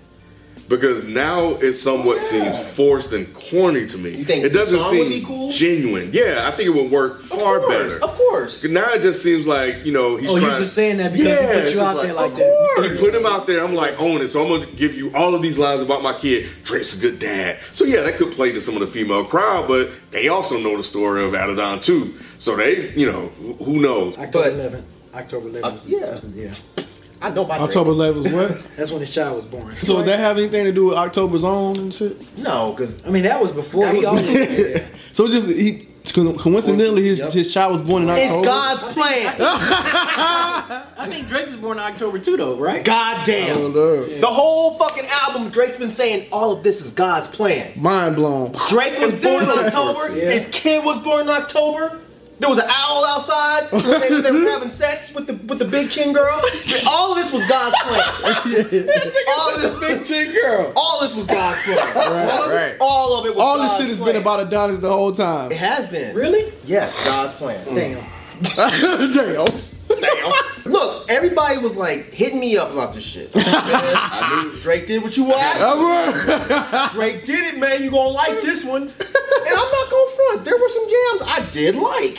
Because 0.69 1.05
now 1.05 1.55
it 1.55 1.73
somewhat 1.73 2.23
seems 2.23 2.57
forced 2.77 3.13
and 3.13 3.35
corny 3.35 3.89
to 3.89 3.99
me. 3.99 4.11
You 4.11 4.25
think 4.25 4.45
it 4.45 4.51
doesn't 4.51 4.79
seem 4.83 4.99
would 5.01 5.09
be 5.09 5.25
cool? 5.25 5.51
genuine. 5.51 6.11
Yeah, 6.13 6.47
I 6.47 6.55
think 6.55 6.69
it 6.69 6.71
would 6.71 6.93
work 6.93 7.23
far 7.23 7.57
of 7.57 7.63
course, 7.65 7.73
better. 7.73 8.05
Of 8.05 8.11
course. 8.17 8.65
Now 8.65 8.93
it 8.93 9.03
just 9.03 9.21
seems 9.21 9.47
like 9.49 9.85
you 9.85 9.93
know 9.93 10.15
he's 10.17 10.31
trying 10.31 10.37
Oh, 10.37 10.41
trying. 10.41 10.51
you're 10.53 10.61
just 10.61 10.75
saying 10.77 10.99
that 10.99 11.13
because 11.13 11.27
Yeah, 11.27 11.41
he 11.41 11.47
put 11.61 11.65
you 11.65 11.71
just 11.71 11.83
out 11.83 12.03
there 12.03 12.13
like 12.15 12.31
of 12.31 12.37
that. 12.37 12.73
course. 12.77 12.87
He 12.93 12.97
put 12.99 13.15
him 13.17 13.27
out 13.27 13.47
there. 13.49 13.65
I'm 13.65 13.75
like, 13.75 13.99
own 13.99 14.21
it. 14.21 14.29
So 14.29 14.43
I'm 14.45 14.49
gonna 14.49 14.71
give 14.77 14.95
you 14.95 15.13
all 15.13 15.35
of 15.35 15.43
these 15.43 15.59
lines 15.59 15.83
about 15.83 16.05
my 16.05 16.17
kid. 16.17 16.49
Drake's 16.63 16.95
a 16.95 16.99
good 16.99 17.19
dad. 17.19 17.59
So 17.73 17.85
yeah, 17.85 18.03
that 18.03 18.17
could 18.17 18.31
play 18.31 18.53
to 18.53 18.61
some 18.61 18.75
of 18.75 18.81
the 18.81 18.87
female 18.87 19.25
crowd, 19.25 19.67
but 19.67 19.91
they 20.13 20.29
also 20.29 20.57
know 20.57 20.77
the 20.77 20.85
story 20.85 21.25
of 21.25 21.33
Adidon 21.33 21.83
too. 21.83 22.15
So 22.39 22.55
they, 22.57 22.93
you 22.93 23.11
know, 23.11 23.33
who- 23.41 23.55
who 23.65 23.81
knows? 23.81 24.17
October 24.19 24.51
But- 24.51 24.55
11th. 24.55 24.85
October 25.17 25.49
11th. 25.49 25.65
Uh, 25.65 25.79
yeah. 25.87 26.21
yeah. 26.77 26.85
I 27.23 27.31
know 27.31 27.45
my 27.47 27.59
October 27.59 27.91
11th. 27.91 28.33
What? 28.33 28.67
That's 28.77 28.91
when 28.91 29.01
his 29.01 29.11
child 29.13 29.37
was 29.37 29.45
born. 29.45 29.77
So 29.77 29.97
does 29.99 30.07
that 30.07 30.19
have 30.19 30.39
anything 30.39 30.65
to 30.65 30.73
do 30.73 30.87
with 30.87 30.97
October's 30.97 31.45
own 31.45 31.77
and 31.79 31.95
shit? 31.95 32.39
No, 32.39 32.71
because 32.71 32.99
I 33.05 33.11
mean, 33.11 33.25
that 33.25 33.41
was 33.41 33.53
before 33.53 33.85
That 33.87 33.95
he 33.95 33.99
was- 34.01 34.07
always. 34.07 34.83
So 35.13 35.27
just 35.29 35.49
he 35.49 35.89
coincidentally 36.15 37.09
his, 37.09 37.19
Yep. 37.19 37.33
his 37.33 37.53
child 37.53 37.73
was 37.81 37.83
born 37.91 38.05
in 38.05 38.11
October. 38.11 38.39
it's 38.39 38.47
God's 38.47 38.93
plan. 38.95 39.35
I 39.39 41.07
think 41.09 41.29
Drake 41.29 41.47
was 41.49 41.57
born 41.57 41.79
in 41.79 41.85
October 41.85 42.19
too, 42.19 42.37
though, 42.37 42.57
right? 42.57 42.85
God 42.85 43.27
damn. 43.27 43.75
Lord. 43.75 44.09
The 44.21 44.27
whole 44.27 44.75
fucking 44.79 45.07
album, 45.09 45.51
Drake's 45.51 45.77
been 45.77 45.91
saying 45.91 46.29
all 46.33 46.53
of 46.53 46.63
this 46.63 46.81
is 46.81 46.91
God's 46.93 47.27
plan. 47.27 47.73
Mind 47.77 48.17
blown. 48.17 48.57
Drake 48.69 48.99
was 48.99 49.13
born 49.23 49.45
in 49.45 49.51
October. 49.51 50.17
Yeah. 50.17 50.31
His 50.31 50.47
kid 50.53 50.85
was 50.85 50.99
born 50.99 51.23
in 51.23 51.29
October. 51.29 52.01
There 52.41 52.49
was 52.49 52.59
an 52.59 52.65
owl 52.69 53.05
outside. 53.05 53.71
they, 53.71 54.21
they 54.23 54.31
was 54.31 54.43
having 54.43 54.71
sex 54.71 55.13
with 55.15 55.27
the 55.27 55.35
with 55.35 55.59
the 55.59 55.67
big 55.67 55.91
chin 55.91 56.15
girl. 56.15 56.43
All 56.87 57.13
of 57.13 57.19
this 57.19 57.31
was 57.33 57.45
God's 57.47 57.77
plan. 57.83 58.03
all, 59.29 59.55
of 59.55 59.61
this, 59.61 59.79
Big 59.81 60.05
chick 60.07 60.35
girl. 60.35 60.73
all 60.75 61.01
this 61.03 61.15
was 61.15 61.27
God's 61.27 61.61
plan. 61.63 61.77
Right, 61.77 62.49
right. 62.49 62.77
All 62.81 63.19
of 63.19 63.27
it 63.27 63.35
was 63.35 63.39
All 63.39 63.59
this 63.59 63.67
God's 63.67 63.81
shit 63.81 63.89
has 63.91 63.99
plan. 63.99 64.13
been 64.15 64.23
about 64.23 64.41
Adonis 64.41 64.81
the 64.81 64.89
whole 64.89 65.15
time. 65.15 65.53
It 65.53 65.59
has 65.59 65.87
been. 65.89 66.17
Really? 66.17 66.53
Yes, 66.65 66.95
God's 67.05 67.35
plan. 67.35 67.65
Mm. 67.67 67.75
Damn. 68.57 69.13
Damn. 69.13 69.61
Damn. 70.01 70.73
Look, 70.73 71.11
everybody 71.11 71.59
was 71.59 71.75
like 71.77 72.13
hitting 72.13 72.41
me 72.41 72.57
up 72.57 72.73
about 72.73 72.93
this 72.93 73.05
shit. 73.05 73.35
Man, 73.35 74.59
Drake 74.61 74.87
did 74.87 75.03
what 75.03 75.17
you 75.17 75.33
asked. 75.33 76.95
Drake 76.95 77.25
did 77.25 77.55
it, 77.55 77.59
man. 77.59 77.83
You 77.83 77.91
gonna 77.91 78.11
like 78.11 78.41
this 78.43 78.65
one? 78.65 78.83
And 78.83 78.93
I'm 79.49 79.71
not 79.71 79.91
gonna 79.91 80.11
front. 80.17 80.45
There 80.45 80.59
were 80.59 80.69
some 80.69 80.85
jams 80.89 81.23
I 81.27 81.49
did 81.51 81.77
like. 81.77 82.15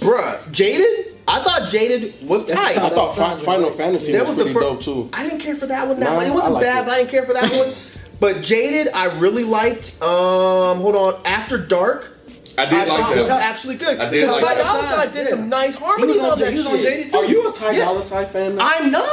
Bruh, 0.00 0.50
Jaded. 0.52 1.16
I 1.26 1.42
thought 1.42 1.70
Jaded 1.70 2.14
was 2.28 2.44
tight. 2.44 2.76
I 2.76 2.90
thought 2.90 3.14
Sounds 3.16 3.40
Fi- 3.42 3.46
Final. 3.46 3.70
Fantasy 3.70 4.12
That 4.12 4.26
was, 4.26 4.36
was 4.36 4.36
the 4.36 4.42
pretty 4.44 4.54
fir- 4.54 4.60
dope 4.60 4.82
too. 4.82 5.08
I 5.12 5.22
didn't 5.22 5.40
care 5.40 5.56
for 5.56 5.66
that 5.66 5.88
one. 5.88 5.98
That 6.00 6.10
Nah, 6.10 6.16
one. 6.16 6.26
It 6.26 6.34
wasn't 6.34 6.60
bad, 6.60 6.82
it. 6.82 6.86
but 6.86 6.92
I 6.92 6.98
didn't 6.98 7.10
care 7.10 7.24
for 7.26 7.32
that 7.32 7.50
one. 7.52 7.74
But 8.20 8.42
Jaded, 8.42 8.88
I 8.94 9.06
really 9.06 9.44
liked. 9.44 10.00
Um, 10.02 10.80
hold 10.80 10.94
on. 10.96 11.20
After 11.24 11.56
Dark, 11.58 12.10
I 12.56 12.66
did 12.66 12.74
I 12.74 12.84
like 12.84 13.00
thought 13.00 13.16
was 13.16 13.28
that. 13.28 13.40
actually 13.42 13.74
good. 13.76 13.98
I 13.98 14.08
did 14.10 14.20
Because 14.26 14.42
like 14.42 14.44
Ty 14.44 14.54
that. 14.54 14.64
Dolla 14.64 14.88
Sign 14.88 15.12
did 15.12 15.24
Yeah. 15.24 15.30
some 15.30 15.48
nice 15.48 15.74
He 15.74 15.80
harmonies 15.84 16.16
was 16.16 16.24
on, 16.24 16.30
on 16.30 16.38
that 16.38 16.44
J- 16.46 16.50
he 16.52 16.56
was 16.58 16.66
on 16.66 16.72
shit. 16.76 16.82
Jaded 16.84 17.10
too. 17.12 17.18
Are 17.18 17.24
you 17.24 17.48
a 17.48 17.52
Ty 17.52 17.70
Yeah. 17.72 17.84
Dolla 17.86 18.02
Sign 18.04 18.26
fan? 18.26 18.56
now? 18.56 18.68
I'm 18.68 18.90
not. 18.90 19.06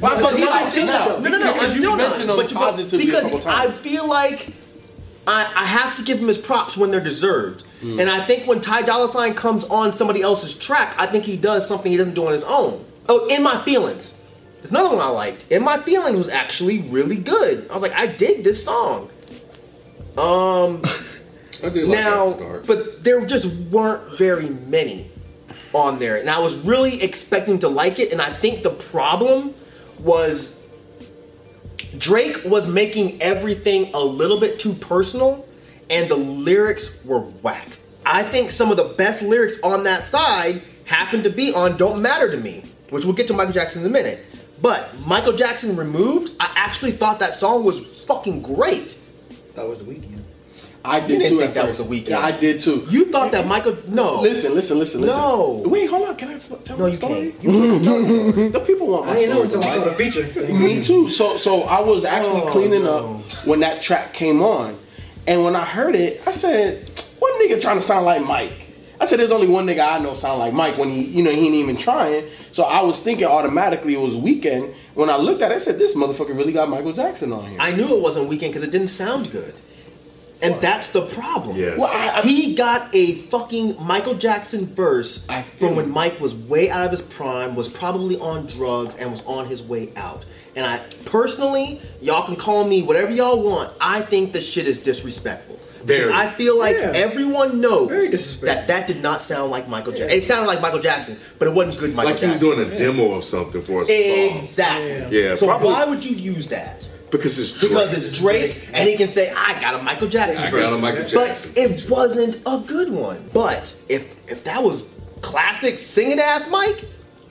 Well, 0.00 0.14
But 0.16 0.22
but 0.22 0.36
here's 0.36 0.48
why 0.50 0.64
the 0.64 0.70
thing, 0.72 0.86
not? 0.86 1.08
though. 1.08 1.18
No, 1.20 1.28
no, 1.30 1.38
no. 1.38 1.52
Because 1.52 1.64
I'm 1.68 1.72
you 1.72 1.78
still 1.80 1.96
mentioned 1.96 2.26
not. 2.26 2.38
him 2.40 2.46
But 2.46 2.54
positively 2.54 3.02
a 3.02 3.06
because 3.22 3.46
I 3.46 3.70
feel 3.70 4.06
like 4.08 4.48
I, 5.26 5.52
I 5.54 5.64
have 5.66 5.96
to 5.98 6.02
give 6.02 6.18
him 6.18 6.26
his 6.28 6.38
props 6.38 6.76
when 6.76 6.90
they're 6.90 6.98
deserved. 7.00 7.62
Hmm. 7.80 8.00
And 8.00 8.10
I 8.10 8.24
think 8.26 8.46
when 8.46 8.60
Ty 8.60 8.82
Dolla 8.82 9.06
Sign 9.08 9.34
comes 9.34 9.64
on 9.64 9.92
somebody 9.92 10.22
else's 10.22 10.52
track, 10.54 10.94
I 10.98 11.06
think 11.06 11.24
he 11.24 11.36
does 11.36 11.68
something 11.68 11.92
he 11.92 11.98
doesn't 11.98 12.14
do 12.14 12.26
on 12.26 12.32
his 12.32 12.42
own. 12.44 12.84
Oh, 13.08 13.26
in 13.28 13.42
my 13.42 13.62
feelings. 13.64 14.14
There's 14.58 14.70
another 14.70 14.88
one 14.88 14.98
I 14.98 15.08
liked. 15.08 15.44
In 15.50 15.62
my 15.62 15.78
feelings 15.78 16.16
was 16.18 16.28
actually 16.28 16.80
really 16.80 17.16
good. 17.16 17.66
I 17.70 17.74
was 17.74 17.82
like, 17.82 17.92
I 17.92 18.06
dig 18.06 18.42
this 18.44 18.64
song. 18.64 19.08
Um. 20.18 20.82
I 21.62 21.68
did 21.68 21.88
like 21.88 21.98
Now, 21.98 22.30
After 22.30 22.42
Dark. 22.44 22.66
but 22.66 23.04
there 23.04 23.24
just 23.24 23.46
weren't 23.46 24.18
very 24.18 24.48
many 24.48 25.10
on 25.74 25.98
there, 25.98 26.16
and 26.16 26.28
I 26.30 26.38
was 26.38 26.56
really 26.56 27.02
expecting 27.02 27.58
to 27.60 27.68
like 27.68 27.98
it. 27.98 28.12
And 28.12 28.20
I 28.20 28.32
think 28.40 28.62
the 28.62 28.70
problem 28.70 29.54
was 29.98 30.52
Drake 31.98 32.44
was 32.44 32.66
making 32.66 33.20
everything 33.22 33.90
a 33.94 34.00
little 34.00 34.38
bit 34.40 34.58
too 34.58 34.72
personal, 34.74 35.46
and 35.88 36.08
the 36.10 36.16
lyrics 36.16 37.04
were 37.04 37.20
whack. 37.20 37.68
I 38.06 38.22
think 38.22 38.50
some 38.50 38.70
of 38.70 38.76
the 38.76 38.84
best 38.96 39.22
lyrics 39.22 39.54
on 39.62 39.84
that 39.84 40.04
side 40.04 40.62
happened 40.84 41.24
to 41.24 41.30
be 41.30 41.52
on 41.52 41.76
"Don't 41.76 42.00
Matter 42.00 42.30
to 42.30 42.36
Me," 42.36 42.64
which 42.90 43.04
we'll 43.04 43.14
get 43.14 43.26
to 43.28 43.32
Michael 43.34 43.52
Jackson 43.52 43.82
in 43.82 43.86
a 43.86 43.90
minute. 43.90 44.24
But 44.62 44.98
Michael 45.06 45.32
Jackson 45.32 45.76
removed, 45.76 46.32
I 46.38 46.52
actually 46.54 46.92
thought 46.92 47.18
that 47.20 47.34
song 47.34 47.64
was 47.64 47.80
fucking 48.06 48.42
great. 48.42 48.98
That 49.54 49.66
was 49.66 49.80
the 49.80 49.86
Weeknd. 49.86 50.19
I 50.84 51.00
did 51.00 51.20
too. 51.20 51.38
think 51.38 51.42
at 51.42 51.54
that 51.54 51.68
was 51.68 51.76
first. 51.76 51.88
the 51.90 51.94
Weeknd. 52.00 52.08
Yeah, 52.08 52.20
I 52.20 52.30
did 52.30 52.58
too. 52.60 52.86
You 52.88 53.10
thought 53.12 53.32
that 53.32 53.46
Michael? 53.46 53.76
No. 53.86 54.20
Listen, 54.20 54.54
listen, 54.54 54.78
listen, 54.78 55.02
listen. 55.02 55.16
No. 55.18 55.62
Wait, 55.66 55.90
hold 55.90 56.08
on. 56.08 56.16
Can 56.16 56.28
I 56.30 56.34
s- 56.34 56.52
tell 56.64 56.78
No, 56.78 56.84
my 56.84 56.90
you 56.90 56.96
story? 56.96 57.32
can't. 57.32 57.44
You 57.44 57.52
can't 57.52 57.84
tell 57.84 58.50
the 58.50 58.60
people 58.60 58.86
want 58.86 59.06
my 59.06 59.12
I 59.12 59.16
didn't 59.16 59.30
know 59.30 59.48
story. 59.48 59.54
until 59.56 59.62
I 59.64 59.76
right? 59.76 59.84
saw 59.84 59.90
the 59.90 59.94
feature. 59.96 60.26
thing. 60.26 60.62
Me 60.62 60.82
too. 60.82 61.10
So 61.10 61.36
so 61.36 61.62
I 61.64 61.80
was 61.80 62.04
actually 62.04 62.42
Oh, 62.42 62.50
cleaning 62.52 62.84
no. 62.84 63.14
up 63.14 63.46
when 63.46 63.60
that 63.60 63.82
track 63.82 64.14
came 64.14 64.42
on, 64.42 64.78
and 65.26 65.44
when 65.44 65.54
I 65.54 65.64
heard 65.66 65.94
it, 65.94 66.22
I 66.26 66.32
said, 66.32 66.90
"One 67.18 67.32
nigga 67.42 67.60
trying 67.60 67.76
to 67.76 67.82
sound 67.82 68.06
like 68.06 68.24
Mike." 68.24 68.58
I 69.02 69.06
said, 69.06 69.18
"There's 69.18 69.30
only 69.30 69.48
one 69.48 69.66
nigga 69.66 69.86
I 69.86 69.98
know 69.98 70.14
sound 70.14 70.38
like 70.40 70.52
Mike." 70.54 70.78
When 70.78 70.90
he, 70.90 71.02
you 71.02 71.22
know, 71.22 71.30
he 71.30 71.44
ain't 71.46 71.54
even 71.56 71.76
trying. 71.76 72.24
So 72.52 72.62
I 72.64 72.80
was 72.82 73.00
thinking 73.00 73.26
automatically 73.26 73.94
it 73.94 74.00
was 74.00 74.14
Weeknd. 74.14 74.72
When 74.94 75.10
I 75.10 75.16
looked 75.16 75.42
at 75.42 75.52
it, 75.52 75.56
I 75.56 75.58
said, 75.58 75.78
"This 75.78 75.94
motherfucker 75.94 76.34
really 76.36 76.52
got 76.52 76.70
Michael 76.70 76.92
Jackson 76.94 77.32
on 77.34 77.46
here." 77.50 77.56
I 77.60 77.70
knew 77.72 77.94
it 77.94 78.00
wasn't 78.00 78.30
Weeknd 78.30 78.48
because 78.48 78.62
it 78.62 78.70
didn't 78.70 78.88
sound 78.88 79.30
good. 79.30 79.52
And 80.42 80.60
that's 80.60 80.88
the 80.88 81.02
problem. 81.02 81.56
Yes. 81.58 81.76
Well, 81.78 81.90
I- 81.92 82.20
I- 82.20 82.22
he 82.22 82.54
got 82.54 82.88
a 82.94 83.14
fucking 83.14 83.76
Michael 83.78 84.14
Jackson 84.14 84.66
verse 84.74 85.24
from 85.58 85.76
when. 85.76 85.90
Mike 85.90 86.18
was 86.20 86.34
way 86.34 86.70
out 86.70 86.84
of 86.86 86.90
his 86.90 87.02
prime, 87.02 87.54
was 87.54 87.68
probably 87.68 88.16
on 88.18 88.46
drugs, 88.46 88.94
and 88.98 89.10
was 89.10 89.22
on 89.26 89.46
his 89.46 89.62
way 89.62 89.90
out. 89.96 90.24
And 90.56 90.64
I 90.66 90.80
personally, 91.04 91.80
y'all 92.00 92.24
can 92.26 92.36
call 92.36 92.64
me 92.64 92.82
whatever 92.82 93.12
y'all 93.12 93.42
want. 93.42 93.72
I 93.80 94.00
think 94.00 94.32
the 94.32 94.40
shit 94.40 94.66
is 94.66 94.78
disrespectful. 94.78 95.56
Because 95.84 96.02
Very. 96.02 96.12
I 96.12 96.30
feel 96.34 96.58
like 96.58 96.76
Yeah. 96.76 96.92
everyone 96.94 97.60
knows 97.60 97.88
that 98.42 98.66
that 98.68 98.86
did 98.86 99.00
not 99.00 99.22
sound 99.22 99.50
like 99.50 99.66
Michael 99.68 99.92
Jackson. 99.92 100.10
It 100.18 100.24
sounded 100.24 100.46
like 100.46 100.60
Michael 100.60 100.78
Jackson, 100.80 101.18
but 101.38 101.48
it 101.48 101.54
wasn't 101.54 101.78
good 101.78 101.94
Michael 101.94 102.12
Jackson. 102.12 102.30
like 102.30 102.40
he 102.40 102.46
was 102.46 102.56
doing 102.58 102.74
a 102.74 102.78
demo 102.78 103.12
of 103.14 103.24
something 103.24 103.62
for 103.62 103.82
us. 103.82 103.88
song. 103.88 103.96
Exactly. 103.96 105.22
Yeah, 105.22 105.34
So 105.36 105.46
probably- 105.46 105.68
why 105.68 105.84
would 105.84 106.04
you 106.04 106.16
use 106.16 106.48
that? 106.48 106.84
Because 107.10 107.38
it's 107.38 107.52
Drake. 107.52 107.70
Because 107.70 107.92
it's 108.06 108.18
Drake, 108.18 108.68
and 108.72 108.88
he 108.88 108.96
can 108.96 109.08
say, 109.08 109.32
"I 109.32 109.60
got 109.60 109.74
a 109.74 109.82
Michael 109.82 110.08
Jackson." 110.08 110.42
I 110.42 110.50
verse." 110.50 110.60
got 110.60 110.72
a 110.72 110.78
Michael 110.78 111.04
But 111.12 111.50
it 111.56 111.88
wasn't 111.90 112.36
a 112.46 112.58
good 112.66 112.90
one. 112.90 113.28
But 113.32 113.74
if 113.88 114.06
if 114.28 114.44
that 114.44 114.62
was 114.62 114.84
classic 115.20 115.78
singing 115.78 116.18
ass 116.20 116.48
Mike, 116.50 116.84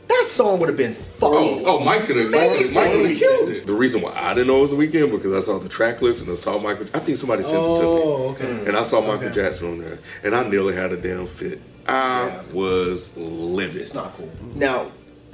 that 0.07 0.27
song 0.31 0.59
would 0.59 0.69
have 0.69 0.77
been 0.77 0.95
Oh, 1.21 1.33
fucking. 1.49 1.65
oh, 1.67 1.79
Mike 1.79 2.05
could 2.05 2.17
have 2.17 2.27
Amazing. 2.27 2.73
Mike 2.73 2.91
could 2.91 3.09
have 3.09 3.19
killed 3.19 3.49
it. 3.49 3.67
The 3.67 3.73
reason 3.73 4.01
why 4.01 4.13
I 4.15 4.33
didn't 4.33 4.47
know 4.47 4.57
it 4.57 4.61
was 4.61 4.69
the 4.71 4.75
Weeknd 4.75 5.11
because 5.11 5.33
I 5.35 5.45
saw 5.45 5.59
the 5.59 5.69
track 5.69 6.01
list 6.01 6.21
and 6.21 6.31
I 6.31 6.35
saw 6.35 6.57
Michael. 6.59 6.85
I 6.93 6.99
think 6.99 7.17
somebody 7.17 7.43
sent 7.43 7.55
it 7.57 7.59
to 7.59 7.81
me. 7.81 7.87
Oh, 7.87 8.29
okay. 8.29 8.45
Mm. 8.45 8.67
And 8.69 8.77
I 8.77 8.83
saw 8.83 9.01
Michael 9.01 9.27
Okay. 9.27 9.35
Jackson 9.35 9.69
on 9.69 9.79
there, 9.79 9.97
and 10.23 10.35
I 10.35 10.47
nearly 10.47 10.73
had 10.75 10.91
a 10.91 10.97
damn 10.97 11.25
fit. 11.25 11.61
I 11.87 12.39
was 12.53 13.09
livid. 13.15 13.81
It's 13.81 13.93
not 13.93 14.13
cool. 14.15 14.29
Now, 14.55 14.91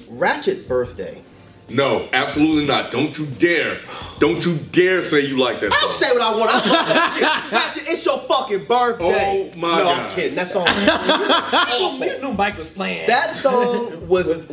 Ratchet 0.09 0.67
birthday. 0.67 1.21
No, 1.67 2.07
absolutely 2.13 2.65
not. 2.65 2.91
Don't 2.91 3.17
you 3.17 3.25
dare. 3.25 3.81
Don't 4.19 4.45
you 4.45 4.55
dare 4.55 5.01
say 5.01 5.21
you 5.21 5.37
like 5.37 5.59
that 5.61 5.73
I'll 5.73 5.89
song. 5.89 5.99
say 5.99 6.11
what 6.11 6.21
I 6.21 6.35
want. 6.35 6.51
I 6.51 6.57
love 6.57 6.87
that 7.49 7.73
shit. 7.75 7.87
It's 7.89 8.05
your 8.05 8.19
fucking 8.19 8.65
birthday. 8.65 9.51
Oh, 9.53 9.57
my 9.59 9.77
no, 9.79 9.83
God. 9.85 9.99
I'm 9.99 10.15
kidding. 10.15 10.35
That 10.35 10.47
song. 10.49 10.67
You 12.07 12.21
knew 12.21 12.33
Mike 12.33 12.57
was 12.57 12.69
playing. 12.69 13.07
that 13.07 13.35
song 13.35 14.07
was 14.07 14.25
Cut 14.27 14.49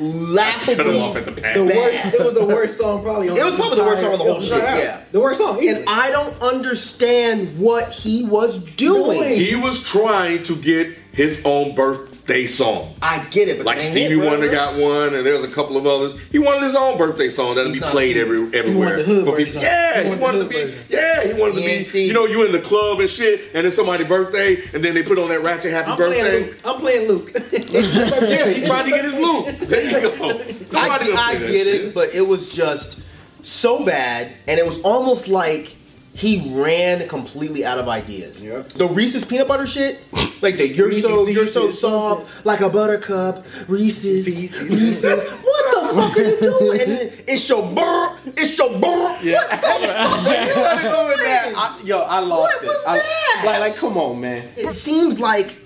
him 0.87 0.97
off 1.03 1.17
at 1.17 1.27
the 1.27 1.33
pass. 1.33 1.55
the 1.57 1.65
worst. 1.65 2.15
It 2.15 2.25
was 2.25 2.35
the 2.35 2.45
worst 2.45 2.79
song 2.79 3.03
probably. 3.03 3.29
On 3.29 3.37
It 3.37 3.45
was 3.45 3.55
probably 3.57 3.77
the 3.77 3.85
worst 3.85 4.03
song 4.03 4.13
on 4.13 4.19
the 4.19 4.25
whole 4.25 4.41
shit, 4.41 4.53
entire- 4.53 4.79
yeah. 4.79 5.03
the 5.13 5.21
worst 5.21 5.41
song. 5.41 5.63
easily. 5.63 5.81
And 5.83 5.89
I 5.89 6.11
don't 6.11 6.41
understand 6.41 7.59
what 7.59 7.91
he 7.93 8.25
was 8.25 8.59
doing. 8.59 9.21
Doing. 9.21 9.39
He 9.39 9.55
was 9.55 9.81
trying 9.83 10.43
to 10.45 10.57
get 10.57 10.99
his 11.13 11.41
own 11.45 11.75
birthday 11.75 12.12
song. 12.47 12.95
I 13.03 13.25
get 13.27 13.49
it, 13.49 13.57
but 13.59 13.67
Like 13.67 13.81
Stevie 13.81 14.15
it. 14.15 14.25
Wonder 14.25 14.49
got 14.51 14.77
one, 14.77 15.15
and 15.15 15.27
there's 15.27 15.43
a 15.45 15.49
couple 15.49 15.77
of 15.77 15.87
others. 15.87 16.19
He 16.31 16.39
wanted 16.39 16.63
his 16.63 16.75
own 16.75 16.97
birthday 16.97 17.29
song 17.29 17.57
that'll 17.57 17.73
He's 17.73 17.83
be 17.83 17.89
played 17.89 18.13
Stevie. 18.17 18.21
every 18.21 18.59
everywhere. 18.59 18.97
the 18.99 19.03
hood 19.05 19.25
for 19.27 19.37
people. 19.37 19.61
Yeah, 19.61 19.99
He 19.99 20.03
he 20.05 20.09
wanted 20.11 20.21
wanted 20.23 20.39
the 20.39 20.45
to 20.45 20.49
be. 20.49 20.63
version. 20.73 20.85
Yeah, 20.89 21.25
he 21.27 21.33
wanted 21.41 21.55
to 21.57 21.61
He 21.61 21.67
ain't 21.67 21.85
be. 21.85 21.91
Stevie. 21.91 22.07
You 22.07 22.13
know, 22.13 22.27
you 22.27 22.45
in 22.47 22.53
the 22.53 22.61
club 22.61 23.01
and 23.01 23.11
shit, 23.11 23.51
and 23.55 23.67
it's 23.67 23.77
somebody's 23.77 24.07
birthday, 24.09 24.63
and 24.73 24.85
then 24.85 24.95
they 24.95 25.03
put 25.03 25.19
on 25.19 25.29
that 25.31 25.43
ratchet 25.43 25.73
happy 25.73 25.91
I'm 25.91 25.97
playing 25.97 26.25
birthday. 26.25 26.47
Luke. 26.47 26.59
I'm 26.65 26.77
playing 26.81 27.09
Luke. 27.09 27.33
Yeah, 28.33 28.49
he 28.49 28.65
tried 28.65 28.85
to 28.85 28.91
get 28.91 29.05
his 29.05 29.17
loot. 29.17 29.59
There 29.69 29.85
you 29.85 30.17
go. 30.19 30.27
Nobody 30.29 30.73
I, 30.77 30.97
I 30.97 31.35
play 31.37 31.39
that 31.39 31.39
get 31.53 31.67
shit. 31.67 31.85
it, 31.87 31.95
but 31.95 32.15
it 32.15 32.23
was 32.27 32.47
just 32.49 33.01
so 33.43 33.85
bad, 33.85 34.33
and 34.47 34.59
it 34.59 34.65
was 34.65 34.81
almost 34.83 35.29
like 35.29 35.77
he 36.15 36.53
ran 36.55 37.09
completely 37.09 37.65
out 37.65 37.79
of 37.79 37.89
ideas. 37.89 38.43
Yep. 38.43 38.73
The 38.73 38.87
Reese's 38.87 39.25
peanut 39.25 39.49
butter 39.49 39.67
shit, 39.67 40.01
like 40.43 40.57
the 40.59 40.69
you're 40.69 40.89
Reese's 40.89 41.03
so 41.05 41.27
you're 41.27 41.47
so 41.47 41.71
soft, 41.71 42.27
like 42.45 42.61
a 42.61 42.69
buttercup, 42.69 43.45
Reese's, 43.67 44.27
Pieces. 44.27 44.61
Reese's. 44.63 45.05
What 45.05 45.89
the 45.89 45.95
fuck 45.95 46.17
are 46.17 46.23
you 46.23 46.41
doing? 46.41 46.79
Then 46.79 47.13
it's 47.27 47.49
your 47.49 47.63
burr, 47.73 48.17
it's 48.37 48.59
your 48.59 48.79
burr. 48.79 48.89
What 48.89 49.21
the 49.23 49.57
fuck 49.57 50.27
are 50.27 50.75
you 50.75 50.83
doing 50.83 51.19
that. 51.25 51.53
I, 51.57 51.81
yo, 51.83 52.01
I 52.01 52.19
lost 52.21 52.57
What 52.57 52.65
it. 52.65 52.67
was 52.67 52.85
I- 52.87 52.99
that? 52.99 53.43
like, 53.47 53.61
like, 53.61 53.77
come 53.77 53.97
on, 53.97 54.21
man. 54.21 54.51
It 54.57 54.73
seems 54.75 55.19
like 55.19 55.61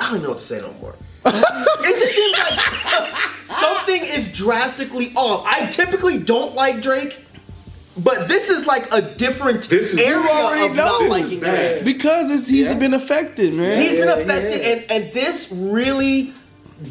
I 0.00 0.10
don't 0.10 0.22
know 0.22 0.30
what 0.30 0.38
to 0.38 0.44
say 0.44 0.60
no 0.60 0.72
more. 0.80 0.96
it 1.26 1.98
just 2.00 2.14
seems 2.16 2.36
like 2.36 3.18
something 3.60 4.04
is 4.04 4.28
drastically 4.36 5.12
off. 5.14 5.44
I 5.46 5.66
typically 5.70 6.18
don't 6.18 6.54
like 6.54 6.82
Drake, 6.82 7.16
but 7.96 8.28
this 8.28 8.48
is 8.50 8.66
like 8.66 8.92
a 8.92 9.00
different 9.02 9.68
This 9.68 9.92
is- 9.94 10.00
area 10.00 10.64
of 10.66 10.74
know. 10.74 10.84
not 10.84 11.08
liking 11.08 11.40
bad. 11.40 11.84
Because 11.84 12.30
it's, 12.30 12.48
he's 12.48 12.66
Yeah. 12.66 12.74
been 12.74 12.94
affected, 12.94 13.54
man. 13.54 13.80
He's 13.82 13.96
been 13.98 14.08
affected, 14.08 14.60
is. 14.60 14.84
and, 14.88 14.90
and 15.04 15.12
this 15.14 15.48
really 15.50 16.32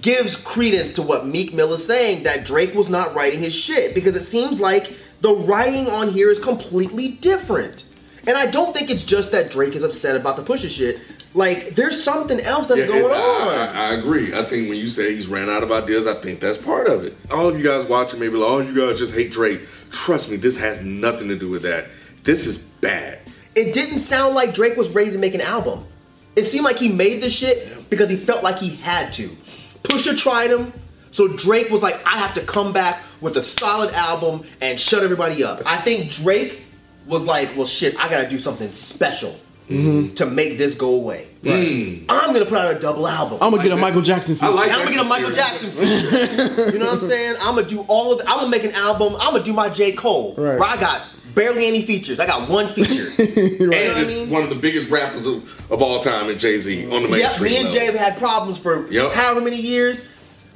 gives 0.02 0.36
credence 0.38 0.92
to 0.94 1.02
what 1.02 1.28
Meek 1.28 1.54
Mill 1.54 1.74
is 1.74 1.86
saying 1.86 2.24
that 2.24 2.46
Drake 2.46 2.74
was 2.74 2.90
not 2.90 3.14
writing 3.14 3.42
his 3.42 3.54
shit 3.54 3.94
because 3.94 4.16
it 4.16 4.24
seems 4.24 4.60
like 4.60 4.98
the 5.22 5.36
writing 5.36 5.90
on 5.90 6.10
here 6.10 6.30
is 6.32 6.40
completely 6.40 7.10
different. 7.10 7.84
And 8.26 8.38
I 8.38 8.46
don't 8.48 8.74
think 8.74 8.90
it's 8.90 9.04
just 9.04 9.32
that 9.32 9.52
Drake 9.52 9.74
is 9.76 9.84
upset 9.84 10.16
about 10.16 10.38
the 10.38 10.44
Pusha 10.44 10.70
shit. 10.70 11.00
Like, 11.36 11.76
there's 11.76 12.04
something 12.04 12.40
else 12.42 12.68
that's 12.68 12.80
Yeah, 12.82 12.88
going 12.88 13.06
it- 13.06 13.12
on. 13.12 13.48
I, 13.48 13.72
I, 13.74 13.90
I 13.90 13.94
agree. 13.96 14.34
I 14.36 14.44
think 14.46 14.70
when 14.70 14.78
you 14.78 14.88
say 14.88 15.16
he's 15.16 15.28
ran 15.28 15.50
out 15.50 15.64
of 15.64 15.72
ideas, 15.72 16.06
I 16.06 16.14
think 16.22 16.40
that's 16.40 16.58
part 16.60 16.88
of 16.88 17.04
it. 17.04 17.18
All 17.32 17.50
of 17.50 17.58
you 17.58 17.64
guys 17.64 17.84
watching, 17.86 18.20
maybe 18.20 18.36
like, 18.38 18.50
oh, 18.50 18.60
you 18.60 18.76
guys 18.76 19.00
just 19.00 19.14
hate 19.14 19.32
Drake. 19.32 19.62
Trust 19.92 20.30
me, 20.30 20.38
this 20.38 20.56
has 20.58 20.84
nothing 20.86 21.28
to 21.30 21.36
do 21.38 21.50
with 21.50 21.64
that. 21.64 21.88
This 22.24 22.46
is 22.46 22.58
bad. 22.60 23.20
it 23.56 23.74
didn't 23.74 24.00
sound 24.00 24.36
like 24.36 24.54
Drake 24.54 24.78
was 24.78 24.90
ready 24.90 25.12
to 25.12 25.18
make 25.18 25.34
an 25.34 25.42
album. 25.42 25.86
It 26.36 26.46
seemed 26.46 26.66
like 26.66 26.78
he 26.78 26.90
made 26.90 27.22
this 27.22 27.34
shit 27.34 27.90
because 27.90 28.10
he 28.10 28.16
felt 28.18 28.44
like 28.44 28.58
he 28.58 28.70
had 28.76 29.14
to. 29.14 29.36
Pusha 29.84 30.18
tried 30.18 30.50
him, 30.52 30.74
so 31.12 31.28
Drake 31.28 31.70
was 31.70 31.82
like, 31.84 31.96
I 32.08 32.18
have 32.18 32.34
to 32.36 32.42
come 32.42 32.74
back 32.74 33.02
with 33.22 33.38
a 33.38 33.42
solid 33.42 33.92
album 33.94 34.44
and 34.62 34.80
shut 34.80 35.04
everybody 35.04 35.44
up. 35.44 35.62
I 35.66 35.78
think 35.82 36.12
Drake 36.12 36.62
was 37.06 37.24
like, 37.24 37.56
well, 37.56 37.66
shit, 37.68 37.96
I 38.00 38.08
gotta 38.10 38.28
do 38.28 38.40
something 38.40 38.72
special. 38.72 39.40
Mm-hmm. 39.70 40.16
to 40.16 40.26
make 40.26 40.58
this 40.58 40.76
go 40.76 40.94
away. 40.94 41.30
Mm. 41.42 42.04
I'm 42.10 42.34
gonna 42.34 42.46
put 42.46 42.58
out 42.58 42.76
a 42.76 42.80
double 42.80 43.08
album. 43.08 43.38
I'm 43.42 43.52
gonna 43.52 43.64
get 43.64 43.72
a 43.72 43.78
Michael 43.78 44.02
Jackson. 44.02 44.38
I 44.42 44.50
like 44.50 44.70
I'm 44.72 44.80
gonna 44.80 44.92
get 44.92 45.00
a 45.06 45.08
Michael 45.08 45.32
Jackson 45.32 45.72
feature. 45.72 46.70
you 46.72 46.80
know 46.80 46.88
what 46.94 47.02
I'm 47.04 47.10
saying? 47.10 47.36
I'm 47.40 47.56
gonna 47.56 47.68
do 47.68 47.82
all 47.88 48.12
of 48.12 48.20
the, 48.20 48.28
I'm 48.30 48.38
gonna 48.40 48.50
make 48.50 48.66
an 48.66 48.74
album. 48.74 49.16
I'm 49.16 49.32
gonna 49.32 49.44
do 49.44 49.54
my 49.54 49.70
J. 49.70 49.94
Cole. 49.94 50.36
Right. 50.38 50.60
Where 50.60 50.68
I 50.70 50.76
got 50.78 51.04
barely 51.34 51.66
any 51.66 51.82
features. 51.82 52.20
I 52.20 52.26
got 52.28 52.50
one 52.50 52.68
feature. 52.68 53.12
And 53.18 53.70
what 53.70 53.78
I 53.78 54.02
it's 54.02 54.12
mean? 54.12 54.30
one 54.30 54.44
of 54.44 54.50
the 54.50 54.56
biggest 54.58 54.90
rappers 54.90 55.26
of, 55.26 55.44
of 55.72 55.82
all 55.82 56.02
time 56.02 56.30
in 56.30 56.38
Jay 56.38 56.60
Z 56.60 56.84
on 56.92 57.04
the 57.04 57.10
mainstream. 57.10 57.20
Yep, 57.20 57.42
me 57.42 57.58
and. 57.58 57.72
Jay 57.72 57.86
have 57.86 57.96
had 57.96 58.18
problems 58.18 58.58
for 58.58 58.92
Yep. 58.92 59.14
however 59.14 59.40
many 59.42 59.60
years. 59.62 60.06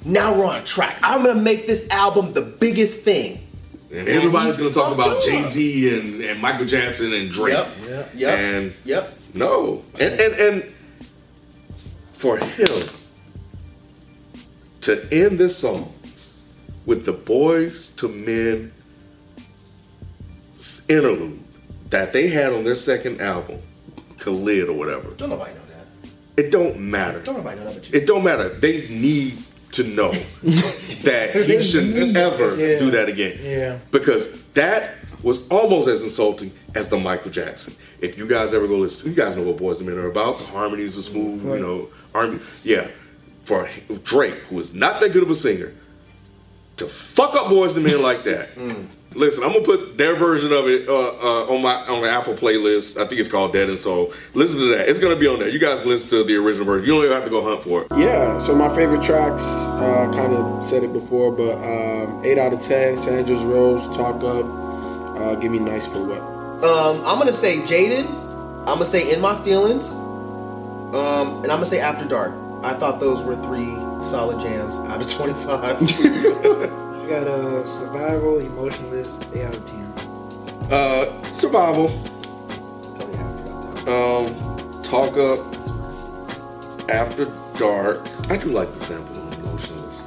Now 0.05 0.37
we're 0.37 0.45
on 0.45 0.57
a 0.61 0.63
track. 0.65 0.99
I'm 1.01 1.23
gonna 1.23 1.39
make 1.41 1.65
this 1.65 1.87
album 1.89 2.33
the 2.33 2.41
biggest 2.41 2.99
thing. 2.99 3.46
And 3.91 4.07
everybody's 4.09 4.57
going 4.57 4.69
to 4.69 4.75
talk 4.75 4.93
about 4.93 5.17
oh, 5.17 5.25
Jay 5.25 5.45
Z 5.45 5.97
and, 5.97 6.21
and 6.21 6.41
Michael 6.41 6.65
Jackson 6.65 7.13
and 7.13 7.31
Drake. 7.31 7.53
Yep. 7.53 7.69
Yep. 7.87 8.11
Yep. 8.15 8.39
And 8.39 8.73
Yep. 8.83 9.17
no. 9.33 9.81
And, 9.99 10.19
and, 10.19 10.33
and 10.35 10.73
for 12.11 12.37
him 12.37 12.89
to 14.81 15.07
end 15.11 15.39
this 15.39 15.55
song 15.57 15.93
with 16.85 17.05
the 17.05 17.13
Boyz 17.13 17.91
II 18.03 18.25
Men 18.25 18.73
interlude 20.89 21.43
that 21.89 22.13
they 22.13 22.27
had 22.27 22.51
on 22.53 22.63
their 22.63 22.75
second 22.75 23.21
album, 23.21 23.57
Khalid 24.19 24.67
or 24.69 24.73
whatever, 24.73 25.11
Don't 25.11 25.29
nobody 25.29 25.53
know 25.53 25.59
that. 25.65 26.11
it 26.45 26.51
don't 26.51 26.79
matter. 26.79 27.21
Don't 27.21 27.37
nobody 27.37 27.59
know 27.59 27.65
that 27.67 27.75
but 27.75 27.89
you. 27.89 27.99
It 27.99 28.05
don't 28.07 28.23
matter. 28.23 28.49
They 28.49 28.87
need 28.89 29.37
to 29.73 29.83
know 29.83 30.11
that 31.03 31.31
he 31.47 31.61
shouldn't 31.61 32.15
ever 32.15 32.55
Yeah. 32.55 32.79
do 32.79 32.91
that 32.91 33.09
again. 33.09 33.39
Yeah. 33.43 33.79
Because 33.91 34.27
that 34.53 34.95
was 35.23 35.47
almost 35.49 35.87
as 35.87 36.03
insulting 36.03 36.51
as 36.75 36.87
the 36.87 36.97
Michael 36.97 37.31
Jackson. 37.31 37.73
If 37.99 38.17
you 38.17 38.27
guys 38.27 38.53
ever 38.53 38.67
go 38.67 38.75
listen 38.77 39.01
to, 39.03 39.09
you 39.09 39.15
guys 39.15 39.35
know 39.35 39.43
what 39.43 39.57
Boys 39.57 39.77
and 39.79 39.87
Men 39.87 39.97
are 39.97 40.07
about. 40.07 40.37
The 40.39 40.45
harmonies 40.45 40.97
are 40.97 41.01
smooth, 41.01 41.43
you 41.43 41.59
know, 41.59 41.89
R&B. 42.13 42.39
Yeah. 42.63 42.87
For 43.43 43.67
Drake, 44.03 44.35
who 44.49 44.59
is 44.59 44.73
not 44.73 44.99
that 45.01 45.13
good 45.13 45.23
of 45.23 45.29
a 45.31 45.35
singer, 45.35 45.73
to 46.77 46.87
fuck 46.87 47.33
up 47.35 47.49
Boys 47.49 47.73
and 47.73 47.83
Men 47.83 48.01
like 48.01 48.23
that. 48.25 48.49
Listen, 49.17 49.43
I'm 49.43 49.51
gonna 49.51 49.65
put 49.65 49.97
their 49.97 50.15
version 50.15 50.53
of 50.53 50.67
it 50.67 50.87
uh, 50.87 50.93
uh, 50.93 51.51
on 51.51 51.63
my 51.63 51.73
on 51.87 52.03
the 52.03 52.09
Apple 52.09 52.35
playlist. 52.35 52.97
I 52.97 53.07
think 53.07 53.19
it's 53.19 53.27
called 53.27 53.51
Dead 53.51 53.67
and 53.67 53.79
Soul. 53.79 54.13
Listen 54.35 54.59
to 54.59 54.67
that. 54.77 54.87
It's 54.87 54.99
gonna 54.99 55.15
be 55.15 55.25
on 55.25 55.39
there. 55.39 55.49
You 55.49 55.57
guys 55.57 55.83
listen 55.83 56.09
to 56.09 56.23
the 56.23 56.35
original 56.35 56.65
version. 56.65 56.85
You 56.85 56.93
don't 56.93 57.03
even 57.03 57.15
have 57.15 57.23
to 57.23 57.31
go 57.31 57.43
hunt 57.43 57.63
for 57.63 57.81
it. 57.81 57.87
Yeah, 57.97 58.37
so 58.37 58.53
my 58.53 58.73
favorite 58.75 59.01
tracks, 59.01 59.41
uh, 59.43 60.11
kind 60.13 60.33
of 60.33 60.63
said 60.63 60.83
it 60.83 60.93
before, 60.93 61.31
but 61.31 61.55
um, 61.55 62.23
8 62.23 62.37
out 62.37 62.53
of 62.53 62.59
10, 62.59 62.97
Sandra's 62.97 63.43
Rose, 63.43 63.87
Talk 63.87 64.23
Up, 64.23 64.45
uh, 65.19 65.35
Give 65.35 65.51
Me 65.51 65.57
Nice 65.57 65.87
for 65.87 66.03
What? 66.03 66.21
Um, 66.63 66.97
I'm 66.97 67.17
gonna 67.17 67.33
say 67.33 67.65
Jaded. 67.65 68.05
I'm 68.05 68.77
gonna 68.77 68.85
say 68.85 69.11
In 69.11 69.19
My 69.19 69.43
Feelings. 69.43 69.87
Um, 70.93 71.41
and 71.41 71.51
I'm 71.51 71.57
gonna 71.57 71.65
say 71.65 71.79
After 71.79 72.05
Dark. 72.05 72.33
I 72.61 72.75
thought 72.75 72.99
those 72.99 73.23
were 73.23 73.35
three 73.41 73.73
solid 74.11 74.39
jams 74.41 74.75
out 74.89 75.01
of 75.01 75.09
25. 75.09 76.77
You 77.07 77.13
got 77.13 77.27
uh, 77.27 77.65
survival, 77.79 78.39
emotionless, 78.39 79.17
eight 79.33 79.45
out 79.45 79.55
of 79.55 79.65
ten. 79.65 79.85
Uh, 80.69 81.23
survival. 81.23 81.87
Oh 81.89 83.09
yeah, 83.13 83.23
I 83.23 83.37
forgot 83.37 83.45
that. 83.45 83.87
one. 83.87 84.27
Um, 84.27 84.83
talk 84.83 85.15
up 85.15 85.39
after 86.89 87.23
dark. 87.53 88.05
I 88.29 88.35
do 88.35 88.49
like 88.49 88.73
the 88.73 88.79
sample 88.79 89.25
of 89.25 89.39
emotionless. 89.39 89.99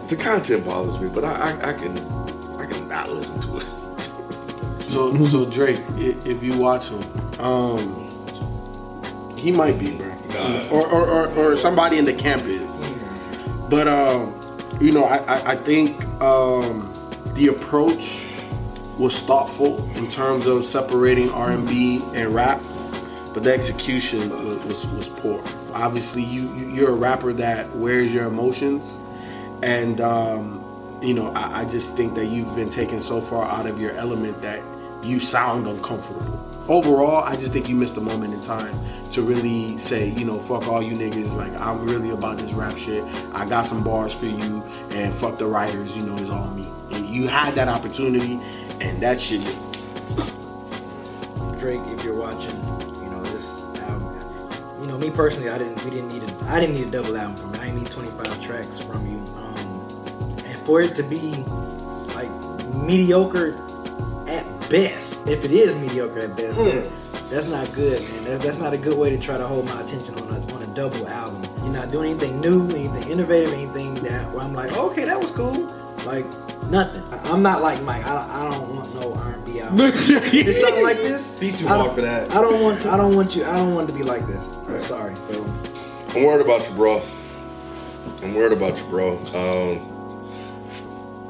the 0.10 0.16
content 0.16 0.64
bothers 0.64 0.98
me, 0.98 1.10
but 1.10 1.22
I, 1.22 1.52
I, 1.52 1.68
I 1.68 1.72
can 1.72 1.96
I 2.58 2.66
can 2.66 2.88
not 2.88 3.08
listen 3.08 3.40
to 3.42 3.58
it. 3.58 3.70
So, 4.90 5.24
so 5.26 5.44
Drake, 5.44 5.78
if 5.96 6.42
you 6.42 6.58
watch 6.58 6.88
him, 6.88 7.02
um, 7.40 8.08
he 9.38 9.52
might 9.52 9.78
be, 9.78 9.94
bro, 9.94 10.12
Nah. 10.34 10.68
or, 10.70 10.84
or, 10.88 11.06
or, 11.08 11.32
or 11.52 11.54
somebody 11.56 11.98
in 11.98 12.04
the 12.04 12.12
camp 12.12 12.42
is. 12.46 12.68
But 13.70 13.86
um, 13.86 14.35
you 14.80 14.92
know, 14.92 15.04
I, 15.04 15.16
I, 15.18 15.52
I 15.52 15.56
think 15.56 16.02
um, 16.20 16.92
the 17.34 17.48
approach 17.48 18.22
was 18.98 19.18
thoughtful 19.20 19.82
in 19.96 20.08
terms 20.08 20.46
of 20.46 20.64
separating 20.64 21.30
R 21.30 21.50
and 21.52 22.34
rap, 22.34 22.62
but 23.34 23.42
the 23.42 23.52
execution 23.52 24.30
was, 24.46 24.56
was, 24.58 24.86
was 24.86 25.08
poor. 25.08 25.42
Obviously, 25.72 26.22
you 26.22 26.54
you- 26.56 26.66
you're 26.76 26.90
a 26.90 26.94
rapper 26.94 27.32
that 27.34 27.74
wears 27.76 28.12
your 28.12 28.26
emotions, 28.26 28.98
and 29.62 30.00
um, 30.00 30.62
you 31.02 31.14
know, 31.14 31.28
I, 31.32 31.60
I 31.60 31.64
just 31.66 31.94
think 31.96 32.14
that 32.14 32.26
you've 32.26 32.54
been 32.56 32.70
taken 32.70 33.00
so 33.00 33.20
far 33.20 33.44
out 33.46 33.66
of 33.66 33.78
your 33.80 33.92
element 33.92 34.40
that 34.42 34.62
you 35.06 35.20
sound 35.20 35.66
uncomfortable. 35.66 36.42
Overall, 36.68 37.22
I 37.22 37.36
just 37.36 37.52
think 37.52 37.68
you 37.68 37.76
missed 37.76 37.96
a 37.96 38.00
moment 38.00 38.34
in 38.34 38.40
time 38.40 38.76
to 39.12 39.22
really 39.22 39.78
say, 39.78 40.10
you 40.10 40.24
know, 40.24 40.38
fuck 40.38 40.66
all 40.66 40.82
you 40.82 40.94
niggas. 40.94 41.32
Like, 41.34 41.58
I'm 41.60 41.86
really 41.86 42.10
about 42.10 42.38
this 42.38 42.52
rap 42.52 42.76
shit. 42.76 43.04
I 43.32 43.46
got 43.46 43.66
some 43.66 43.84
bars 43.84 44.12
for 44.12 44.26
you, 44.26 44.62
and 44.90 45.14
fuck 45.14 45.36
the 45.36 45.46
writers, 45.46 45.94
you 45.94 46.02
know, 46.02 46.14
it's 46.14 46.30
all 46.30 46.50
me. 46.50 46.68
And 46.92 47.08
you 47.08 47.28
had 47.28 47.54
that 47.54 47.68
opportunity, 47.68 48.40
and 48.80 49.00
that 49.00 49.20
shit. 49.20 49.44
Drake, 51.58 51.80
if 51.86 52.04
you're 52.04 52.14
watching, 52.14 52.62
you 53.02 53.10
know 53.10 53.22
this 53.24 53.64
album. 53.82 54.82
You 54.82 54.88
know 54.88 54.98
me 54.98 55.10
personally, 55.10 55.50
I 55.50 55.58
didn't. 55.58 55.82
We 55.84 55.90
didn't 55.90 56.12
need 56.12 56.28
a. 56.28 56.44
I 56.46 56.60
didn't 56.60 56.76
need 56.76 56.88
a 56.88 56.90
double 56.90 57.16
album 57.16 57.36
from. 57.36 57.62
I 57.62 57.70
need 57.70 57.86
25 57.86 58.42
tracks 58.42 58.78
from 58.80 59.06
you. 59.06 59.18
Um, 59.34 60.36
and 60.44 60.66
for 60.66 60.80
it 60.80 60.94
to 60.96 61.02
be 61.02 61.32
like 62.14 62.30
mediocre 62.74 63.56
best, 64.68 65.18
if 65.28 65.44
it 65.44 65.52
is 65.52 65.74
mediocre 65.74 66.18
at 66.20 66.36
best, 66.36 66.58
Mm. 66.58 66.90
that's 67.30 67.48
not 67.48 67.72
good, 67.74 68.00
man. 68.12 68.24
That's, 68.24 68.44
that's 68.44 68.58
not 68.58 68.72
a 68.74 68.78
good 68.78 68.94
way 68.94 69.10
to 69.10 69.18
try 69.18 69.36
to 69.36 69.46
hold 69.46 69.66
my 69.66 69.80
attention 69.82 70.14
on 70.20 70.32
a 70.32 70.54
on 70.54 70.62
a 70.62 70.66
double 70.68 71.06
album. 71.08 71.42
You're 71.62 71.72
not 71.72 71.88
doing 71.90 72.10
anything 72.10 72.40
new, 72.40 72.64
anything 72.70 73.10
innovative, 73.10 73.52
anything 73.52 73.94
that 73.94 74.30
where 74.32 74.42
I'm 74.44 74.54
like, 74.54 74.76
okay, 74.76 75.04
that 75.04 75.18
was 75.20 75.30
cool. 75.30 75.66
Like 76.04 76.24
nothing. 76.70 77.02
I, 77.12 77.18
I'm 77.32 77.42
not 77.42 77.62
like 77.62 77.82
Mike. 77.82 78.06
I, 78.06 78.46
I 78.46 78.50
don't 78.50 78.74
want 78.76 78.94
no 78.94 79.12
R&B 79.14 79.60
album. 79.62 79.78
it's 79.80 80.60
something 80.60 80.82
like 80.84 80.98
this. 80.98 81.36
He's 81.38 81.58
too 81.58 81.66
hard 81.66 81.94
for 81.94 82.00
that. 82.02 82.32
I 82.34 82.40
don't 82.40 82.62
want. 82.62 82.86
I 82.86 82.96
don't 82.96 83.16
want 83.16 83.34
you. 83.34 83.44
I 83.44 83.56
don't 83.56 83.74
want 83.74 83.88
it 83.88 83.92
to 83.92 83.98
be 83.98 84.04
like 84.04 84.24
this. 84.26 84.44
I'm 84.68 84.80
sorry. 84.82 85.16
So 85.16 85.44
I'm 86.14 86.22
worried 86.22 86.44
about 86.44 86.68
you, 86.68 86.74
bro. 86.74 87.02
I'm 88.22 88.34
worried 88.34 88.52
about 88.52 88.76
you, 88.78 88.84
bro. 88.84 89.18
Um, 89.34 89.95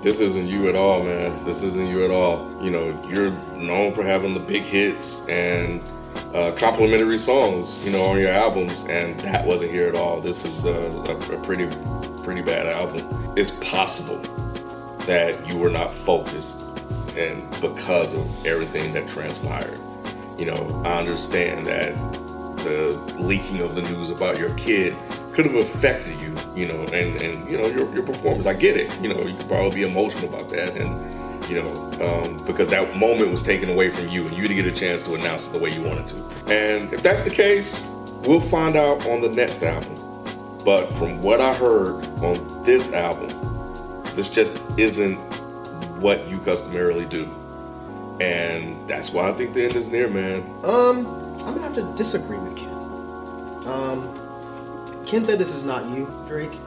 this 0.06 0.20
isn't 0.20 0.46
you 0.46 0.68
at 0.68 0.76
all, 0.76 1.02
man. 1.02 1.44
This 1.44 1.64
isn't 1.64 1.88
you 1.88 2.04
at 2.04 2.12
all. 2.12 2.48
You 2.62 2.70
know, 2.70 3.08
you're 3.10 3.32
known 3.56 3.92
for 3.92 4.04
having 4.04 4.34
the 4.34 4.40
big 4.40 4.62
hits 4.62 5.20
and 5.28 5.82
uh, 6.32 6.52
complimentary 6.52 7.18
songs, 7.18 7.80
you 7.80 7.90
know, 7.90 8.04
on 8.04 8.20
your 8.20 8.30
albums, 8.30 8.72
and 8.88 9.18
that 9.18 9.44
wasn't 9.44 9.72
here 9.72 9.88
at 9.88 9.96
all. 9.96 10.20
This 10.20 10.44
is 10.44 10.64
a, 10.64 10.74
a 11.10 11.42
pretty, 11.42 11.66
pretty 12.22 12.40
bad 12.40 12.66
album. 12.66 13.34
It's 13.36 13.50
possible 13.50 14.20
that 15.06 15.44
you 15.48 15.58
were 15.58 15.70
not 15.70 15.98
focused, 15.98 16.62
and 17.16 17.42
because 17.60 18.14
of 18.14 18.46
everything 18.46 18.92
that 18.92 19.08
transpired. 19.08 19.80
You 20.38 20.46
know, 20.46 20.82
I 20.84 21.00
understand 21.00 21.66
that 21.66 21.96
the 22.58 22.96
leaking 23.18 23.58
of 23.58 23.74
the 23.74 23.82
news 23.82 24.10
about 24.10 24.38
your 24.38 24.54
kid 24.54 24.94
could 25.32 25.46
have 25.46 25.56
affected 25.56 26.20
you, 26.20 26.25
you 26.56 26.66
know, 26.66 26.80
and, 26.92 27.20
and 27.20 27.50
you 27.50 27.58
know, 27.58 27.68
your, 27.68 27.92
your 27.94 28.04
performance. 28.04 28.46
I 28.46 28.54
get 28.54 28.76
it. 28.76 29.00
You 29.00 29.12
know, 29.12 29.20
you 29.20 29.36
could 29.36 29.48
probably 29.48 29.70
be 29.70 29.88
emotional 29.88 30.32
about 30.32 30.48
that 30.50 30.76
and 30.76 31.14
you 31.48 31.62
know, 31.62 31.72
um, 32.00 32.38
because 32.44 32.68
that 32.70 32.96
moment 32.96 33.30
was 33.30 33.42
taken 33.42 33.70
away 33.70 33.90
from 33.90 34.08
you 34.08 34.26
and 34.26 34.32
you 34.34 34.42
didn't 34.42 34.56
get 34.56 34.66
a 34.66 34.76
chance 34.76 35.02
to 35.02 35.14
announce 35.14 35.46
it 35.46 35.52
the 35.52 35.58
way 35.60 35.70
you 35.70 35.82
wanted 35.82 36.08
to. 36.08 36.24
And 36.52 36.92
if 36.92 37.02
that's 37.02 37.22
the 37.22 37.30
case, 37.30 37.84
we'll 38.24 38.40
find 38.40 38.74
out 38.74 39.06
on 39.06 39.20
the 39.20 39.28
next 39.28 39.62
album. 39.62 39.94
But 40.64 40.92
from 40.94 41.20
what 41.20 41.40
I 41.40 41.54
heard 41.54 42.04
on 42.20 42.64
this 42.64 42.92
album, 42.92 43.28
this 44.16 44.28
just 44.28 44.60
isn't 44.76 45.18
what 46.00 46.26
you 46.28 46.40
customarily 46.40 47.04
do. 47.04 47.32
And 48.20 48.88
that's 48.88 49.10
why 49.10 49.28
I 49.28 49.32
think 49.32 49.54
the 49.54 49.64
end 49.64 49.76
is 49.76 49.88
near, 49.88 50.08
man. 50.08 50.42
Um, 50.64 51.06
I'm 51.44 51.54
gonna 51.54 51.60
have 51.60 51.74
to 51.74 51.94
disagree 51.96 52.38
with 52.38 52.56
Ken. 52.56 52.72
Um, 53.66 54.25
Ken 55.06 55.24
said 55.24 55.38
this 55.38 55.54
is 55.54 55.62
not 55.62 55.88
you, 55.88 56.06
Drake. 56.26 56.58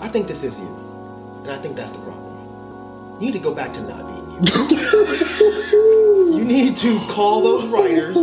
I 0.00 0.08
think 0.08 0.28
this 0.28 0.44
is 0.44 0.60
you, 0.60 1.40
and 1.42 1.50
I 1.50 1.58
think 1.58 1.74
that's 1.74 1.90
the 1.90 1.98
problem. 1.98 3.18
You 3.20 3.26
need 3.26 3.32
to 3.32 3.40
go 3.40 3.52
back 3.52 3.72
to 3.72 3.80
not 3.80 4.06
being 4.06 4.46
you. 4.46 4.78
you 6.38 6.44
need 6.44 6.76
to 6.76 7.00
call 7.08 7.42
those 7.42 7.66
writers 7.66 8.16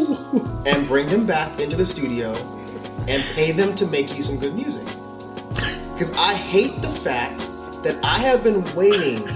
and 0.65 0.87
bring 0.87 1.07
them 1.07 1.25
back 1.25 1.59
into 1.59 1.75
the 1.75 1.85
studio 1.85 2.31
and 3.09 3.23
pay 3.33 3.51
them 3.51 3.75
to 3.75 3.85
make 3.85 4.15
you 4.15 4.23
some 4.23 4.39
good 4.39 4.57
music. 4.57 4.87
Because 5.91 6.15
I 6.17 6.33
hate 6.33 6.81
the 6.81 6.91
fact 6.91 7.39
that 7.83 7.99
I 8.03 8.19
have 8.19 8.41
been 8.41 8.63
waiting 8.73 9.27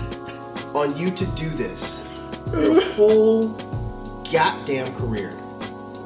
on 0.73 0.95
you 0.95 1.11
to 1.11 1.25
do 1.25 1.49
this 1.49 2.05
your 2.53 2.81
whole 2.93 3.49
goddamn 4.31 4.95
career. 4.95 5.31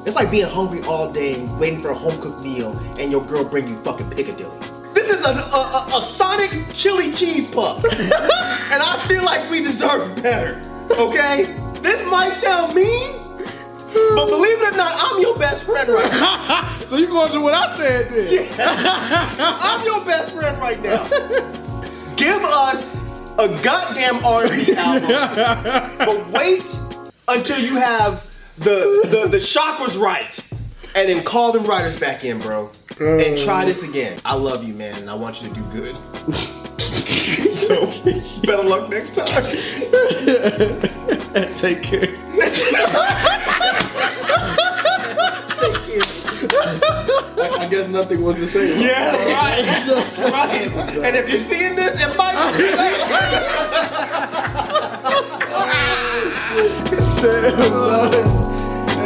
It's 0.06 0.16
like 0.16 0.30
being 0.30 0.46
hungry 0.46 0.82
all 0.82 1.10
day 1.10 1.34
and 1.34 1.58
waiting 1.58 1.80
for 1.80 1.90
a 1.90 1.94
home 1.94 2.20
cooked 2.20 2.44
meal 2.44 2.76
and 2.98 3.10
your 3.10 3.24
girl 3.24 3.42
bring 3.42 3.66
you 3.68 3.80
fucking 3.80 4.10
Piccadilly. 4.10 4.58
This 4.92 5.08
is 5.08 5.24
a, 5.24 5.30
a, 5.30 5.32
a, 5.32 5.98
a 5.98 6.02
Sonic 6.02 6.68
chili 6.74 7.10
cheese 7.10 7.50
puff. 7.50 7.82
and 7.90 8.02
I 8.12 9.02
feel 9.08 9.24
like 9.24 9.50
we 9.50 9.62
deserve 9.62 10.22
better. 10.22 10.60
Okay? 10.90 11.44
This 11.80 12.06
might 12.10 12.34
sound 12.34 12.74
mean, 12.74 13.16
But 14.14 14.26
believe 14.26 14.60
it 14.60 14.74
or 14.74 14.76
not, 14.76 14.92
I'm 14.94 15.22
your 15.22 15.38
best 15.38 15.62
friend 15.62 15.88
right 15.88 16.12
now. 16.12 16.70
So 16.84 16.96
you're 16.98 17.08
going 17.08 17.28
to 17.28 17.32
do 17.32 17.40
what 17.40 17.54
I 17.54 17.74
said 17.76 18.12
then? 18.12 18.60
I'm 19.40 19.84
your 19.86 20.04
best 20.04 20.34
friend 20.34 20.60
right 20.60 20.80
now. 20.82 21.02
Give 22.14 22.44
us 22.44 23.00
a 23.38 23.48
goddamn 23.62 24.22
R&B 24.22 24.74
album, 24.74 25.96
but 25.98 26.28
wait 26.30 26.64
until 27.26 27.58
you 27.58 27.76
have 27.76 28.22
the 28.58 29.08
the, 29.10 29.26
the 29.28 29.38
chakras 29.38 29.98
right, 29.98 30.38
and 30.94 31.08
then 31.08 31.22
call 31.24 31.52
them 31.52 31.64
writers 31.64 31.98
back 31.98 32.24
in, 32.24 32.38
bro, 32.38 32.70
and 33.00 33.36
try 33.38 33.64
this 33.64 33.82
again. 33.82 34.18
I 34.24 34.34
love 34.34 34.64
you, 34.64 34.74
man, 34.74 34.94
and 34.96 35.10
I 35.10 35.14
want 35.14 35.42
you 35.42 35.48
to 35.48 35.54
do 35.54 35.62
good. 35.72 35.96
so 37.56 37.86
better 38.42 38.62
luck 38.62 38.88
next 38.88 39.14
time. 39.14 39.44
Take 41.54 41.82
care. 41.82 42.14
I, 47.36 47.56
I 47.60 47.66
guess 47.68 47.88
nothing 47.88 48.22
was 48.22 48.36
the 48.36 48.46
same. 48.46 48.78
Yeah, 48.80 49.16
right, 49.32 49.66
right. 50.16 50.70
And 51.02 51.16
if 51.16 51.28
you're 51.28 51.40
seeing 51.40 51.74
this, 51.74 51.98
it 52.00 52.16
might 52.16 52.52
be 52.52 52.58
too 52.58 52.76
late. 52.76 53.10
Damn, 55.64 57.18
son. 57.18 57.58
Hell 57.58 57.70
no. 57.70 58.30